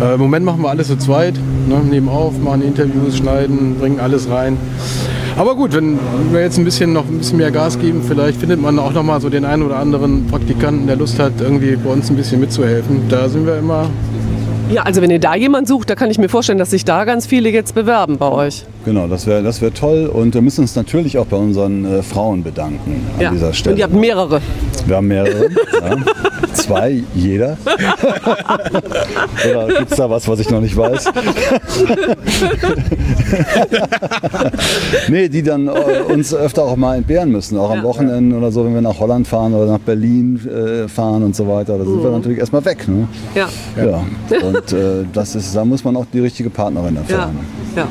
[0.01, 1.35] äh, Im Moment machen wir alles zu zweit,
[1.67, 4.57] ne, nehmen auf, machen Interviews, schneiden, bringen alles rein.
[5.37, 5.99] Aber gut, wenn
[6.31, 9.03] wir jetzt ein bisschen noch ein bisschen mehr Gas geben, vielleicht findet man auch noch
[9.03, 12.39] mal so den einen oder anderen Praktikanten, der Lust hat, irgendwie bei uns ein bisschen
[12.39, 13.07] mitzuhelfen.
[13.07, 13.87] Da sind wir immer
[14.71, 17.05] Ja, also wenn ihr da jemanden sucht, da kann ich mir vorstellen, dass sich da
[17.05, 18.65] ganz viele jetzt bewerben bei euch.
[18.87, 20.05] Genau, das wäre das wär toll.
[20.05, 23.31] Und wir müssen uns natürlich auch bei unseren äh, Frauen bedanken an Ja.
[23.31, 23.73] dieser Stelle.
[23.73, 24.39] Und ihr habt mehrere.
[24.85, 25.49] Wir haben mehrere.
[25.73, 25.97] ja.
[26.53, 27.57] Zwei, jeder.
[29.51, 31.05] Oder gibt es da was, was ich noch nicht weiß?
[35.09, 35.71] nee, die dann äh,
[36.13, 37.83] uns öfter auch mal entbehren müssen, auch am Ja.
[37.83, 41.45] Wochenende oder so, wenn wir nach Holland fahren oder nach Berlin äh, fahren und so
[41.47, 41.77] weiter.
[41.77, 42.03] Da sind Mhm.
[42.03, 42.87] wir natürlich erstmal weg.
[42.87, 43.07] Ne?
[43.35, 43.49] Ja.
[43.75, 44.03] Ja.
[44.47, 47.39] Und äh, das ist, da muss man auch die richtige Partnerin dafür haben.
[47.75, 47.87] ja.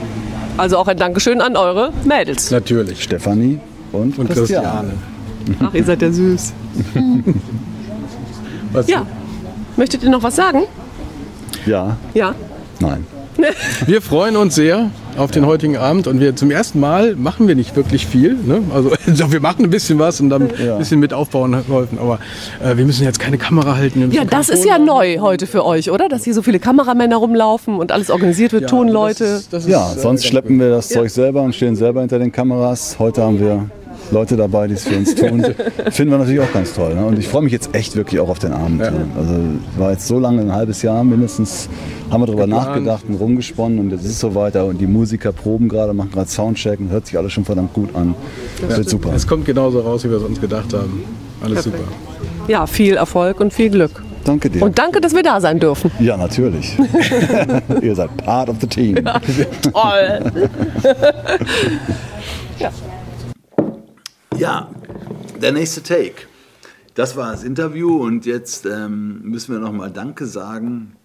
[0.57, 2.51] Also auch ein Dankeschön an eure Mädels.
[2.51, 3.03] natürlich.
[3.03, 3.59] Stefanie
[3.93, 4.93] und, Und Christiane.
[5.61, 6.53] Ach, ihr seid ja süß.
[8.73, 9.07] Was- Ja.
[9.77, 10.63] Möchtet ihr noch was sagen?
[11.67, 12.35] Ja, Ja.
[12.81, 13.07] nein.
[13.87, 17.55] Wir freuen uns sehr auf den heutigen Abend und wir zum ersten Mal machen wir
[17.55, 18.35] nicht wirklich viel.
[18.35, 18.61] Ne?
[18.75, 18.91] Also
[19.33, 20.75] wir machen ein bisschen was und dann Ja.
[20.75, 22.19] ein bisschen mit aufbauen geholfen, aber
[22.63, 24.11] äh, wir müssen jetzt keine Kamera halten.
[24.13, 26.09] Ja, das ist ja neu heute für euch, oder?
[26.09, 28.77] Dass hier so viele Kameramänner rumlaufen und alles organisiert wird, machen.
[28.77, 29.25] Tonleute.
[29.25, 32.01] Das ist- das ist, Ja, äh, sonst schleppen wir das Zeug selber und stehen selber
[32.01, 32.97] hinter den Kameras.
[32.99, 33.71] Heute haben wir
[34.11, 35.45] Leute dabei, die es für uns tun.
[35.91, 36.95] Finden wir natürlich auch ganz toll.
[36.95, 37.05] Ne?
[37.05, 38.79] Und ich freue mich jetzt echt wirklich auch auf den Abend.
[38.79, 39.07] Ne?
[39.17, 39.35] Also
[39.79, 41.69] war jetzt so lange, ein halbes Jahr mindestens,
[42.11, 42.69] haben wir darüber Geplant.
[42.69, 44.67] nachgedacht und rumgesponnen und jetzt ist es so weiter.
[44.67, 47.95] Und die Musiker proben gerade, machen gerade Soundcheck und hört sich alles schon verdammt gut
[47.95, 48.15] an.
[48.69, 49.13] Das wird super.
[49.15, 51.03] Es kommt genauso raus, wie wir es uns gedacht haben.
[51.43, 51.85] Alles super.
[52.49, 54.03] Ja, viel Erfolg und viel Glück.
[54.25, 54.63] Danke dir.
[54.63, 55.91] Und danke, dass wir da sein dürfen.
[56.01, 56.77] ja, natürlich.
[57.83, 58.97] Ihr seid part of the team.
[59.63, 60.33] Toll.
[62.59, 62.71] Ja,
[64.41, 66.15] der nächste Take.
[66.95, 70.97] Das war das Interview und jetzt ähm, müssen wir nochmal Danke sagen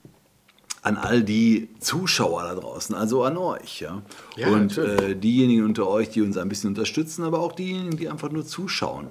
[0.84, 3.82] an all die Zuschauer da draußen, also an euch.
[3.82, 4.02] Ja?
[4.36, 8.10] Ja, und äh, diejenigen unter euch, die uns ein bisschen unterstützen, aber auch diejenigen, die
[8.10, 9.08] einfach nur zuschauen.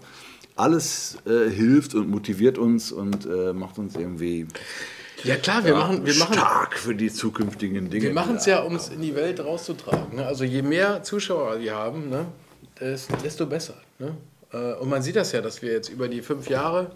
[0.56, 4.46] Alles äh, hilft und motiviert uns und äh, macht uns irgendwie
[5.22, 8.06] Ja klar, wir machen, wir machen, stark für die zukünftigen Dinge.
[8.06, 10.16] wir machen es ja, um es in die Welt rauszutragen.
[10.16, 10.26] Ne?
[10.26, 12.24] Also je mehr Zuschauer wir haben, ne,
[12.80, 13.74] des- desto besser.
[14.00, 14.16] Ne?
[14.52, 16.90] Äh, Und man sieht das ja, dass wir jetzt über die fünf Jahre,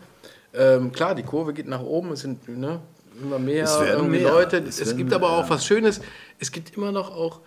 [0.53, 2.81] ähm, klar, die Kurve geht nach oben, es sind ne,
[3.23, 3.65] immer mehr,
[4.03, 4.33] mehr.
[4.33, 4.59] Leute.
[4.59, 5.51] Es Es, gibt mehr, aber auch ja.
[5.51, 6.01] was Schönes,
[6.39, 7.41] es gibt immer noch auch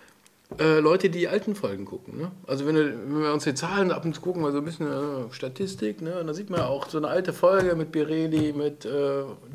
[0.58, 2.18] äh, Leute, die die alten Folgen gucken.
[2.18, 2.30] Ne?
[2.46, 4.86] Also wenn, wenn wir uns die Zahlen ab und zu gucken, mal so ein bisschen
[4.86, 6.20] äh, Statistik, ne?
[6.20, 8.88] und da sieht man ja auch so eine alte Folge mit Birelli, mit äh,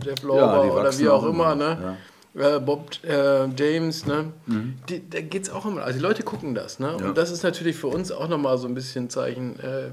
[0.03, 1.53] Jeff Ja, Lauber die oder wie auch immer.
[1.53, 1.97] immer, Ne?
[2.35, 4.33] Äh, Bob äh, James, ne?
[4.47, 4.75] Mhm.
[4.89, 5.83] Die, da geht es auch immer.
[5.83, 6.97] Also die Leute gucken das, ne?
[6.99, 7.07] Ja.
[7.07, 9.59] Und das ist natürlich für uns auch nochmal so ein bisschen Zeichen.
[9.59, 9.91] Äh,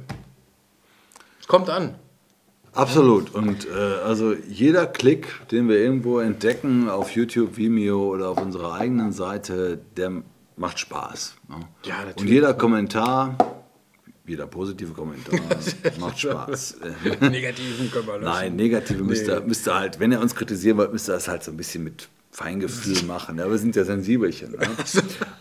[1.38, 1.96] es kommt an.
[2.72, 3.35] Absolut.
[3.35, 3.72] Und äh,
[4.05, 9.81] also jeder Klick, den wir irgendwo entdecken auf YouTube, Vimeo oder auf unserer eigenen Seite,
[9.96, 10.22] der
[10.57, 11.35] macht Spaß.
[11.48, 11.57] Ne?
[11.85, 12.20] Ja, natürlich.
[12.20, 13.37] Und jeder Kommentar,
[14.26, 15.40] jeder positive Kommentar
[15.98, 16.76] macht Spaß.
[17.20, 18.24] Negativen können wir löschen.
[18.24, 21.26] Nein, negative müsst ihr, müsst ihr halt, wenn ihr uns kritisieren wollt, müsst ihr das
[21.29, 23.38] halt so ein bisschen mit Feingefühl machen.
[23.38, 24.53] Ja, wir sind ja Sensibelchen.
[24.53, 24.59] Ne?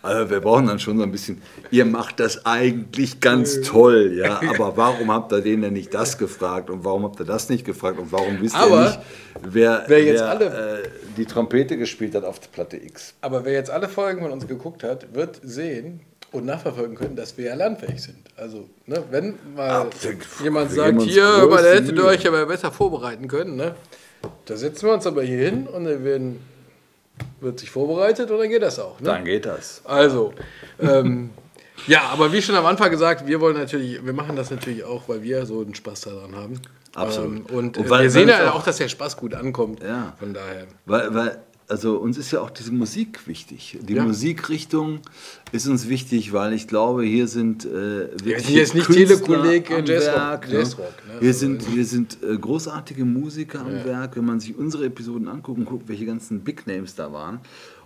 [0.02, 4.42] Also wir brauchen dann schon so ein bisschen, ihr macht das eigentlich ganz toll, ja,
[4.50, 7.64] aber warum habt ihr den denn nicht das gefragt und warum habt ihr das nicht
[7.64, 9.00] gefragt und warum wisst ihr Aber nicht,
[9.44, 13.14] wer, wer jetzt wer, alle- äh, die Trompete gespielt hat auf der Platte X?
[13.22, 16.00] Aber wer jetzt alle Folgen von uns geguckt hat, wird sehen
[16.32, 18.18] und nachverfolgen können, dass wir ja lernfähig sind.
[18.36, 22.48] Also, ne, wenn mal wir- jemand wir sagt, hier, aber da hättet ihr euch aber
[22.48, 23.76] besser vorbereiten können, ne?
[24.46, 26.40] Da setzen wir uns aber hier hin und dann werden,
[27.42, 29.00] wird sich vorbereitet und dann geht das auch.
[29.00, 29.06] Ne?
[29.06, 29.82] Dann geht das.
[29.86, 30.34] Also,
[30.80, 31.30] ähm,
[31.88, 35.08] ja, aber wie schon am Anfang gesagt, wir wollen natürlich, wir machen das natürlich auch,
[35.08, 36.60] weil wir so einen Spaß daran haben.
[36.96, 37.50] Absolut.
[37.50, 39.82] Ähm, und Und weil- wir sehen ja auch- auch, dass der Spaß gut ankommt.
[39.84, 40.14] Ja.
[40.20, 40.66] Von daher.
[40.86, 41.38] Weil, weil,
[41.70, 43.78] also uns ist ja auch diese Musik wichtig.
[43.82, 44.04] Die Ja.
[44.06, 45.00] Musikrichtung
[45.52, 47.70] ist uns wichtig, weil ich glaube, hier sind äh,
[48.24, 49.16] wirklich sind jetzt nicht Künstler
[49.78, 50.54] am Jazzrock- Werk, ne?
[50.60, 51.14] Jazzrock, ne?
[51.20, 55.28] Hier Also- sind, hier sind äh, großartige Musiker am Werk, wenn man sich unsere Episoden
[55.28, 57.40] anguckt und guckt, welche ganzen Big Names da waren.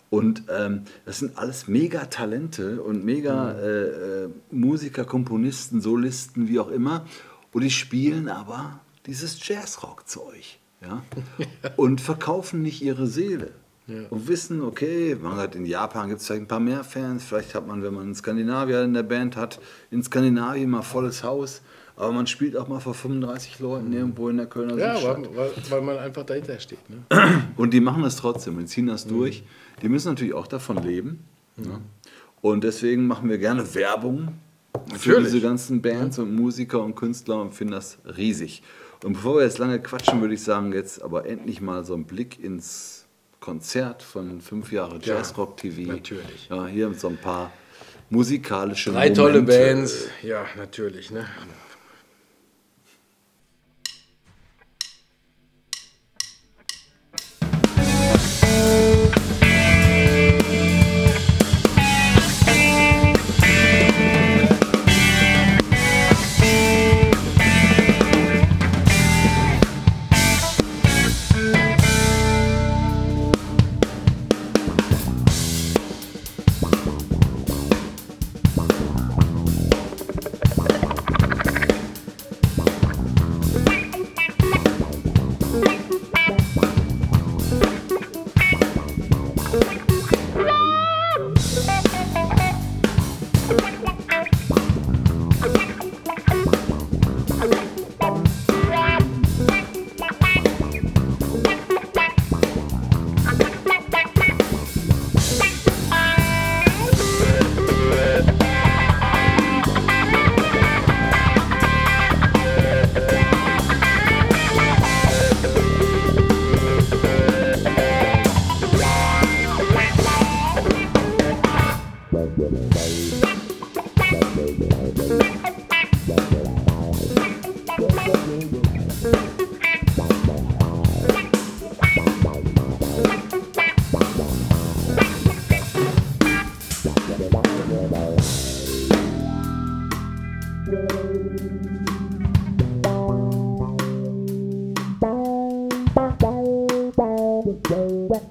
[0.09, 6.59] Und ähm, das sind alles mega Talente und mega äh, äh, Musiker, Komponisten, Solisten, wie
[6.59, 7.05] auch immer.
[7.51, 10.59] Und die spielen aber dieses Jazzrock-Zeug.
[10.81, 11.01] Ja?
[11.77, 13.51] Und verkaufen nicht ihre Seele.
[13.87, 17.23] Und wissen, okay, man hat in Japan gibt es vielleicht ein paar mehr Fans.
[17.25, 19.59] Vielleicht hat man, wenn man einen Skandinavier in der Band hat,
[19.91, 21.61] in Skandinavien mal volles Haus.
[21.95, 25.17] Aber man spielt auch mal vor 35 Leuten irgendwo in der Kölner Ja, Südstadt.
[25.35, 26.79] weil, weil, weil man einfach dahinter steht.
[26.89, 27.03] Ne?
[27.57, 28.89] Und die machen das trotzdem und ziehen Mhm.
[28.89, 29.43] das durch.
[29.81, 31.23] Die müssen natürlich auch davon leben.
[31.57, 31.81] Ne?
[32.41, 34.29] Und deswegen machen wir gerne Werbung
[34.95, 35.25] für Natürlich.
[35.33, 38.63] diese ganzen Bands und Musiker und Künstler und finden das riesig.
[39.03, 42.05] Und bevor wir jetzt lange quatschen, würde ich sagen, jetzt aber endlich mal so ein
[42.05, 43.02] Blick ins
[43.43, 45.81] Konzert von fünf Jahre Ja, Jazzrock TV.
[45.91, 46.47] natürlich.
[46.49, 47.51] Ja, hier mit so ein paar
[48.09, 49.73] musikalische Drei tolle Momente.
[49.75, 50.07] Bands.
[50.21, 51.11] Ja, natürlich.
[51.11, 51.27] Ne?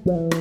[0.05, 0.32] Wow.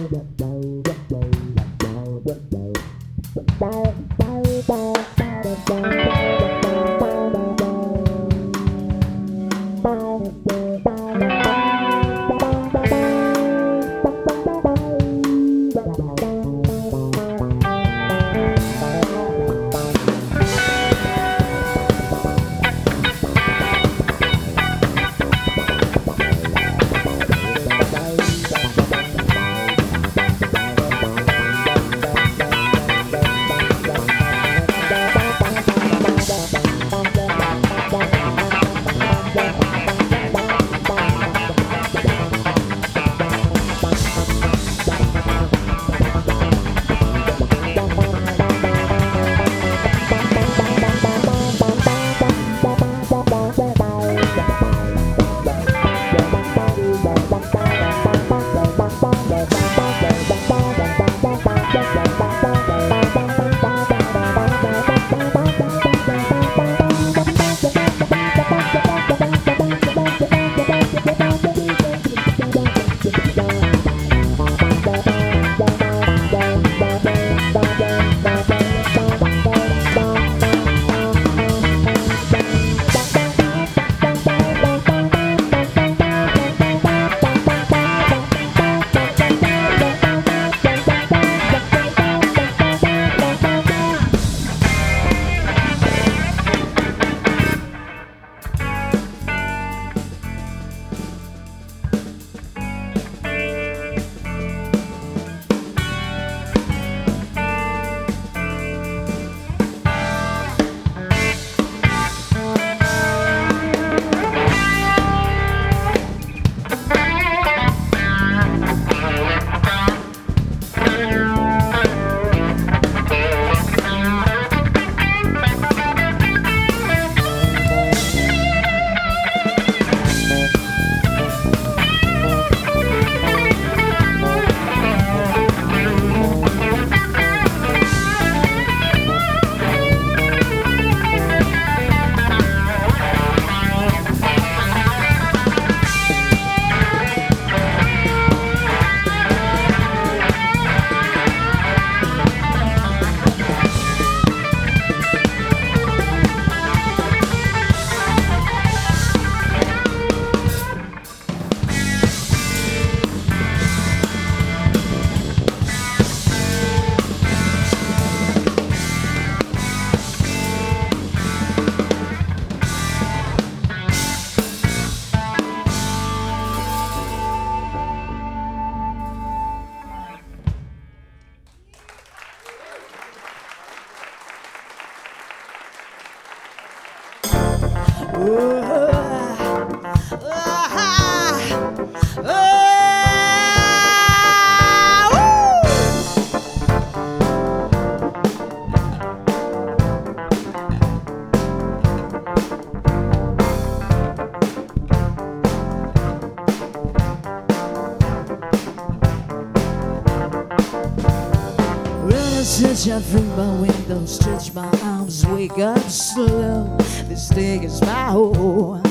[213.92, 216.64] don't stretch my arms, wake up slow.
[217.10, 218.82] This day is my home.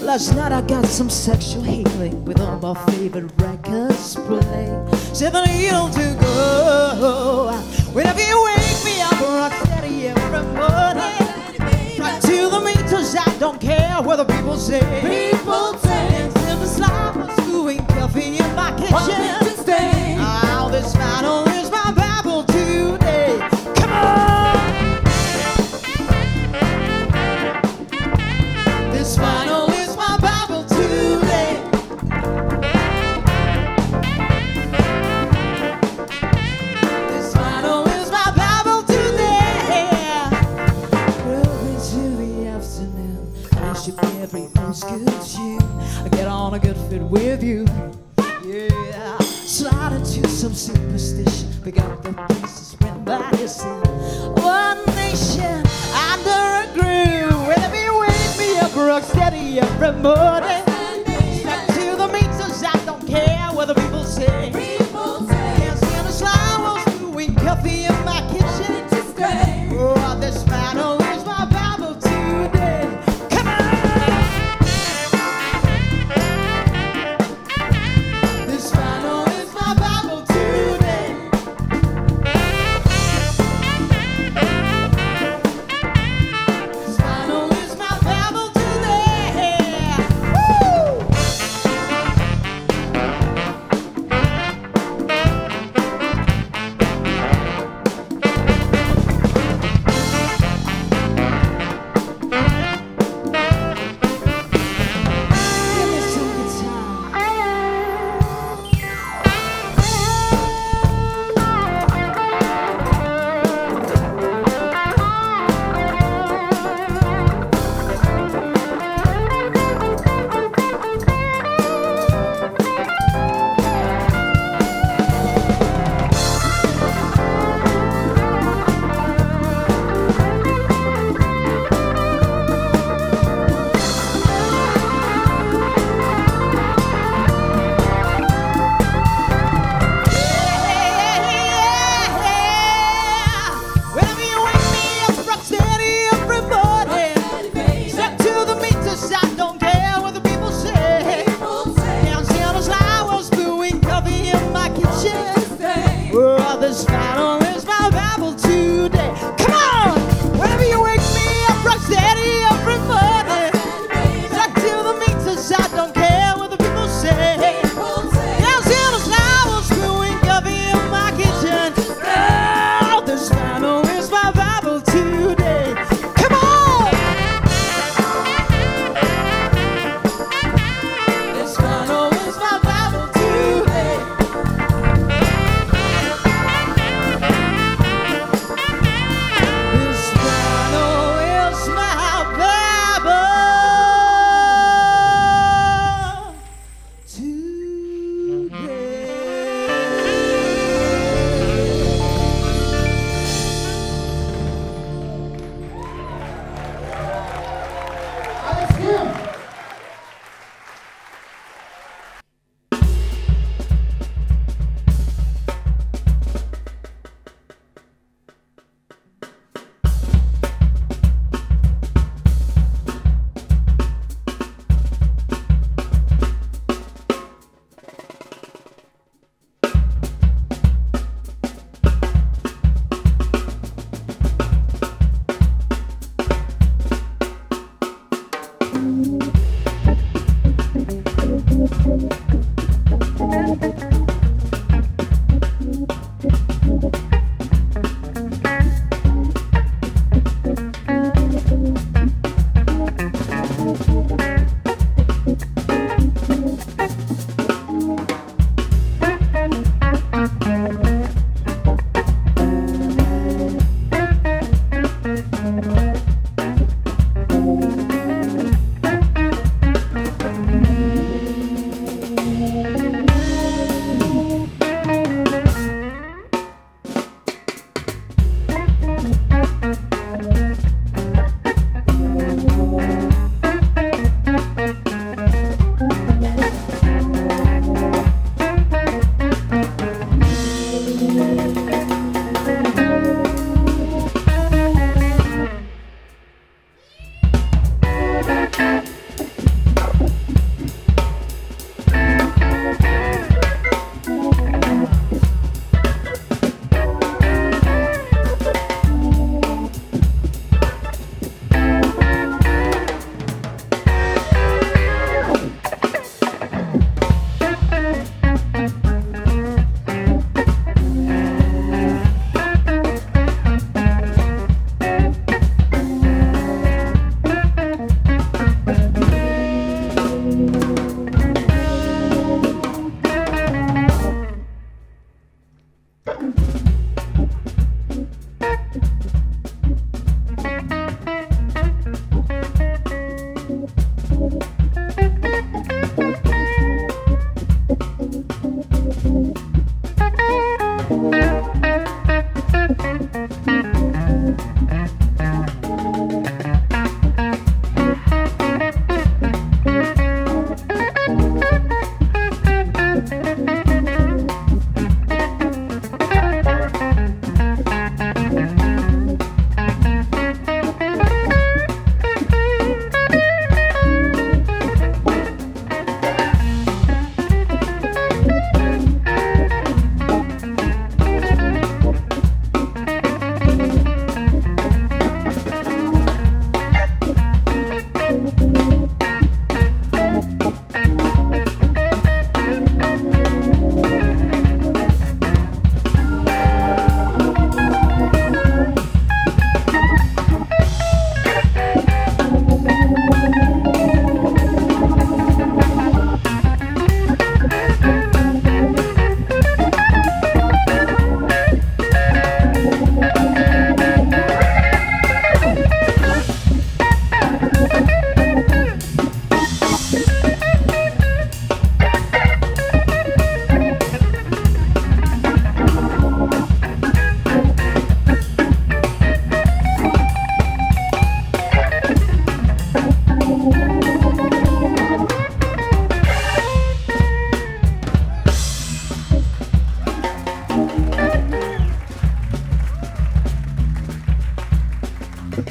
[0.00, 4.88] Last night I got some sexual healing with all my favorite records playing.
[5.12, 7.52] Seven years to go.
[7.92, 12.00] Whenever you wake me up, rock steady every morning.
[12.00, 15.33] Right to the meters, I don't care what the people say.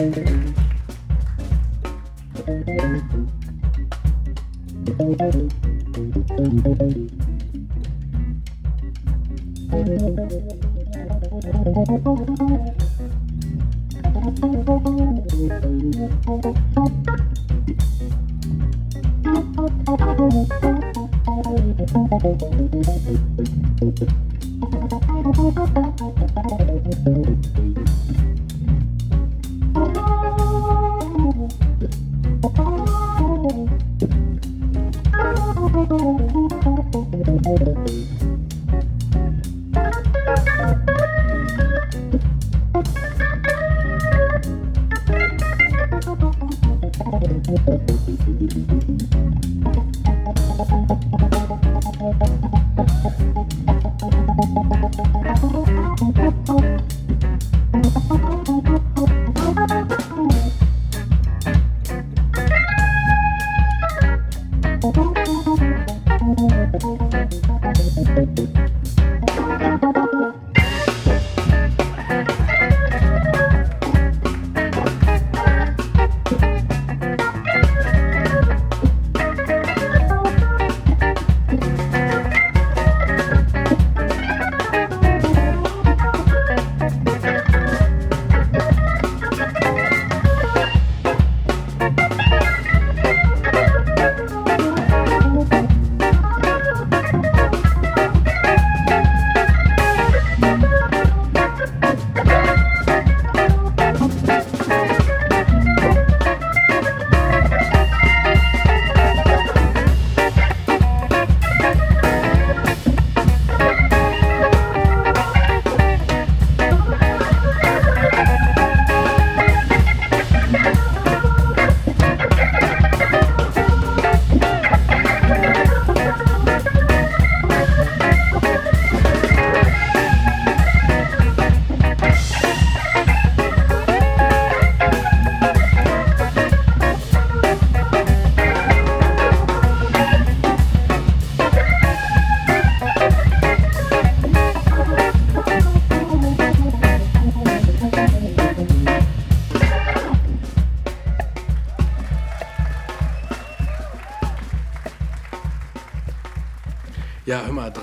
[0.03, 0.62] Ja, hör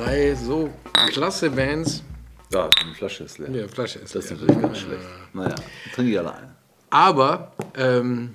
[0.00, 0.70] drei so
[1.08, 2.02] klasse Bands.
[2.52, 3.50] Ja, die Flasche ist leer.
[3.50, 5.02] Ja, Flasche ist Das ist natürlich ganz schlecht.
[5.32, 5.54] Naja,
[5.94, 6.54] trinke ich alleine.
[6.90, 8.34] Aber ähm,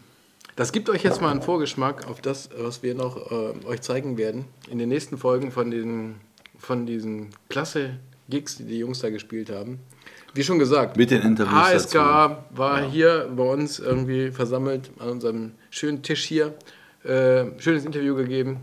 [0.55, 4.17] das gibt euch jetzt mal einen Vorgeschmack auf das, was wir noch äh, euch zeigen
[4.17, 6.15] werden in den nächsten Folgen von, den,
[6.57, 7.99] von diesen klasse
[8.29, 9.79] Gigs, die die Jungs da gespielt haben.
[10.33, 12.35] Wie schon gesagt, Mit den Interviews HSK dazu.
[12.51, 16.53] war hier bei uns irgendwie versammelt an unserem schönen Tisch hier.
[17.03, 18.61] Äh, schönes Interview gegeben.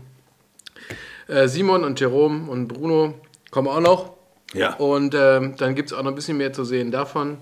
[1.27, 3.15] Äh, Simon und Jerome und Bruno
[3.51, 4.13] kommen auch noch.
[4.53, 4.75] Ja.
[4.75, 7.37] Und ähm, dann gibt es auch noch ein bisschen mehr zu sehen davon.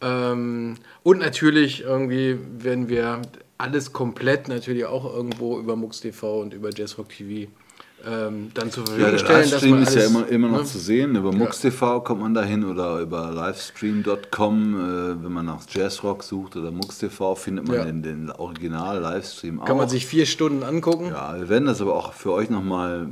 [0.00, 3.22] Ähm, und natürlich irgendwie werden wir
[3.58, 7.50] alles komplett natürlich auch irgendwo über MUX TV und über Jazzrock TV
[8.06, 9.40] ähm, dann zur Verfügung Ja, der stellen.
[9.50, 10.64] Livestream ist ja immer, immer noch ne?
[10.64, 11.16] zu sehen.
[11.16, 14.74] Über MUX TV kommt man dahin oder über livestream.com.
[14.74, 17.84] Äh, wenn man nach Jazzrock sucht oder MUX TV, findet man Ja.
[17.84, 19.64] den, den Original-Livestream auch.
[19.66, 21.06] Kann man sich vier Stunden angucken.
[21.06, 23.08] ja, wir werden das aber auch für euch nochmal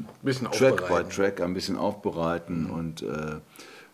[0.53, 1.05] Track by.
[1.15, 3.37] Track ein bisschen aufbereiten und äh,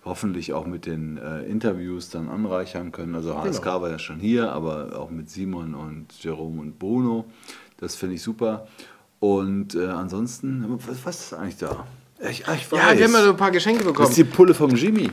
[0.04, 3.14] hoffentlich auch mit den äh, Interviews dann anreichern können.
[3.14, 3.82] Also HSK Genau.
[3.82, 7.24] war ja schon hier, aber auch mit Simon und Jerome und Bruno.
[7.78, 8.66] Das finde ich super.
[9.24, 11.86] Und äh, ansonsten, was, was ist eigentlich da?
[12.28, 14.08] Ich, ah, ich Ja, wir haben ja so ein paar Geschenke das bekommen.
[14.10, 15.10] ist die Pulle vom Jimmy.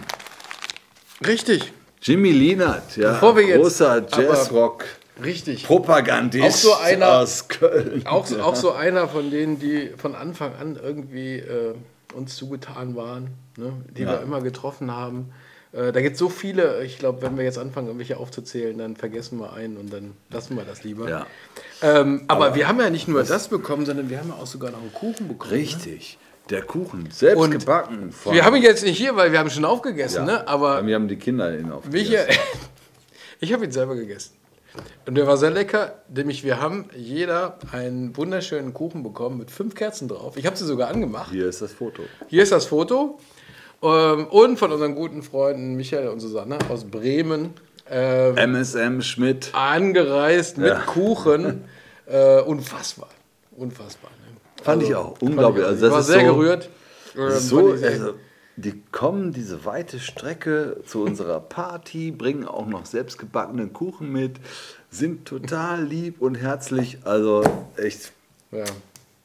[1.25, 4.83] Richtig, Jimmy Lienert, ja, Bevor wir jetzt- großer Jazzrock.
[5.23, 5.65] richtig.
[5.65, 8.05] Propagandist Auch so einer- aus Köln.
[8.05, 11.73] Auch, so- auch so einer von denen, die von Anfang an irgendwie äh,
[12.13, 13.71] uns zugetan waren, ne?
[13.95, 14.09] die Ja.
[14.13, 15.31] wir immer getroffen haben.
[15.73, 18.95] Äh, da gibt es so viele, ich glaube, wenn wir jetzt anfangen, irgendwelche aufzuzählen, dann
[18.95, 21.09] vergessen wir einen und dann lassen wir das lieber.
[21.09, 21.25] Ja,
[21.81, 24.71] Ähm, aber, wir haben ja nicht nur das bekommen, sondern wir haben ja auch sogar
[24.71, 25.51] noch einen Kuchen bekommen.
[25.51, 26.17] richtig.
[26.49, 28.13] Der Kuchen, selbst Und gebacken.
[28.29, 30.47] Wir haben ihn jetzt nicht hier, weil wir haben schon aufgegessen, ja, ne?
[30.47, 31.85] aber wir haben die Kinder ihn auf.
[31.85, 32.27] Michael,
[33.39, 34.33] ich habe ihn selber gegessen.
[35.05, 39.75] Und der war sehr lecker, nämlich wir haben jeder einen wunderschönen Kuchen bekommen mit fünf
[39.75, 40.35] Kerzen drauf.
[40.37, 41.31] Ich habe sie sogar angemacht.
[41.31, 42.03] Hier ist das Foto.
[42.27, 43.19] Hier ist das Foto.
[43.83, 47.53] Ähm, und von unseren guten Freunden Michael und Susanne aus Bremen.
[47.89, 49.49] Ähm, MSM Schmidt.
[49.53, 50.79] angereist mit Ja.
[50.79, 51.63] Kuchen.
[52.07, 53.07] Äh, unfassbar.
[53.55, 54.11] Unfassbar.
[54.11, 54.35] Ne?
[54.63, 55.21] Fand ich auch.
[55.21, 55.63] Unglaublich.
[55.63, 56.69] Also ich, das war sehr so, gerührt.
[57.15, 58.13] Ähm, so, sehr- also,
[58.57, 64.37] die kommen diese weite Strecke zu unserer Party, bringen auch noch selbstgebackenen Kuchen mit,
[64.89, 66.97] sind total lieb und herzlich.
[67.05, 67.43] Also
[67.77, 68.11] echt,
[68.51, 68.65] Ja.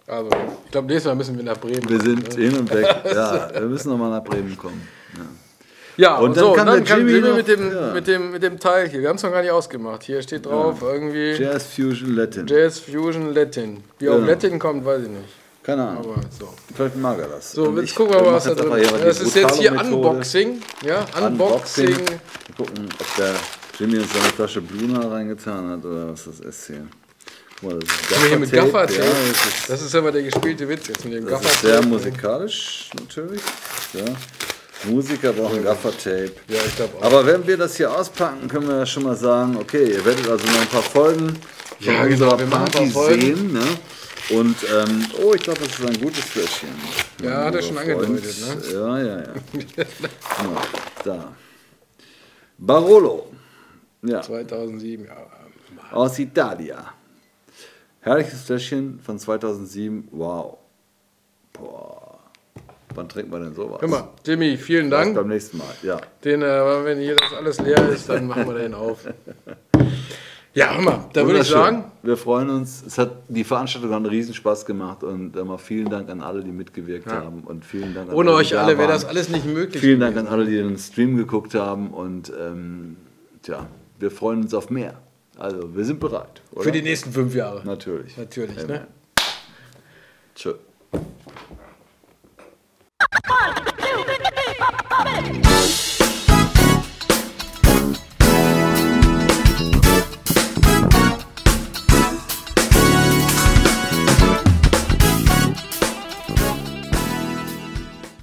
[0.07, 0.31] Also,
[0.65, 1.89] ich glaube, nächstes Mal müssen wir nach Bremen.
[1.89, 2.45] wir sind ne?
[2.45, 2.87] hin und weg.
[3.15, 4.87] Ja, wir müssen nochmal nach Bremen kommen.
[5.17, 5.23] Ja.
[5.99, 7.93] Ja, Und und dann so, kann dann Jimmy Jimmy noch- mit, dem, ja.
[7.95, 9.01] mit, dem, mit dem Teil hier.
[9.01, 10.03] Wir haben es noch gar nicht ausgemacht.
[10.03, 12.47] Hier steht drauf irgendwie Jazz Fusion Latin.
[12.47, 13.83] Jazz Fusion Latin.
[13.99, 14.15] Wie Ja.
[14.17, 15.25] Latin kommt, weiß ich nicht.
[15.63, 16.05] Keine Ahnung.
[16.05, 16.53] Aber so.
[16.75, 17.53] Vielleicht mag er das.
[17.53, 18.93] So, Und jetzt ich gucken wir mal, was da drin ist.
[18.93, 20.07] Das ist jetzt hier Brutalo-Methode.
[20.09, 20.63] Unboxing.
[20.85, 21.87] Ja, Unboxing.
[21.87, 21.97] Unboxing.
[21.97, 23.35] Wir gucken, ob der
[23.79, 26.87] Jimmy jetzt seine Flasche Bluna reingetan hat oder was das ist hier.
[27.61, 28.99] Guck mal, das ist hier mit Gaffer-Tape.
[28.99, 31.83] Ja, das ist, Das ist aber der gespielte Witz jetzt mit dem das ist sehr
[31.83, 33.41] musikalisch natürlich.
[33.95, 34.05] Ja.
[34.85, 36.33] Musiker brauchen Gaffer-Tape.
[36.49, 37.03] Ja, ich glaube auch.
[37.03, 40.29] Aber wenn wir das hier auspacken, können wir ja schon mal sagen, okay, ihr werdet
[40.29, 41.39] also noch ein paar Folgen von
[41.81, 43.53] Ja, genau, unserer wir machen ein paar Party sehen.
[43.53, 43.65] Ne?
[44.29, 46.69] Und, ähm, oh, ich glaube, das ist ein gutes Fläschchen.
[47.23, 47.91] Ja, hat er schon Freund.
[47.91, 48.73] angedeutet, ne?
[48.73, 49.23] Ja, ja, ja.
[49.77, 50.63] ja
[51.05, 51.37] da.
[52.59, 53.33] Barolo.
[54.03, 55.17] Ja, 2007, ja.
[55.93, 56.96] aus Italia.
[58.07, 60.07] Herrliches Fläschchen von 2007.
[60.13, 60.59] Wow.
[61.53, 62.21] Boah.
[62.95, 63.81] Wann trinkt man denn sowas?
[63.81, 65.17] Hör mal, Jimmy, vielen Vielleicht Dank.
[65.17, 65.99] Beim nächsten Mal, ja.
[66.23, 69.01] Den, äh, wenn hier das alles leer ist, dann machen wir den auf.
[70.55, 72.85] Ja, hör mal, da würde ich sagen, Wir freuen uns.
[72.87, 76.45] Es hat, die Veranstaltung hat einen Riesenspaß gemacht und äh, mal vielen Dank an alle,
[76.45, 79.47] die mitgewirkt haben und vielen Dank an ohne alle, euch alle wäre das alles nicht
[79.47, 79.83] möglich.
[79.83, 82.99] Vielen Dank an alle, die den Stream geguckt haben und ähm,
[83.43, 83.67] tja,
[83.99, 84.95] wir freuen uns auf mehr.
[85.39, 86.43] Also, wir sind bereit.
[86.53, 86.65] Oder?
[86.65, 87.63] Für die nächsten fünf Jahre.
[87.65, 88.17] Natürlich.
[88.17, 88.69] Natürlich, Amen.
[88.69, 88.87] ne?
[90.35, 90.55] Tschö.
[90.93, 91.05] One,
[93.77, 95.96] two, three, four, five.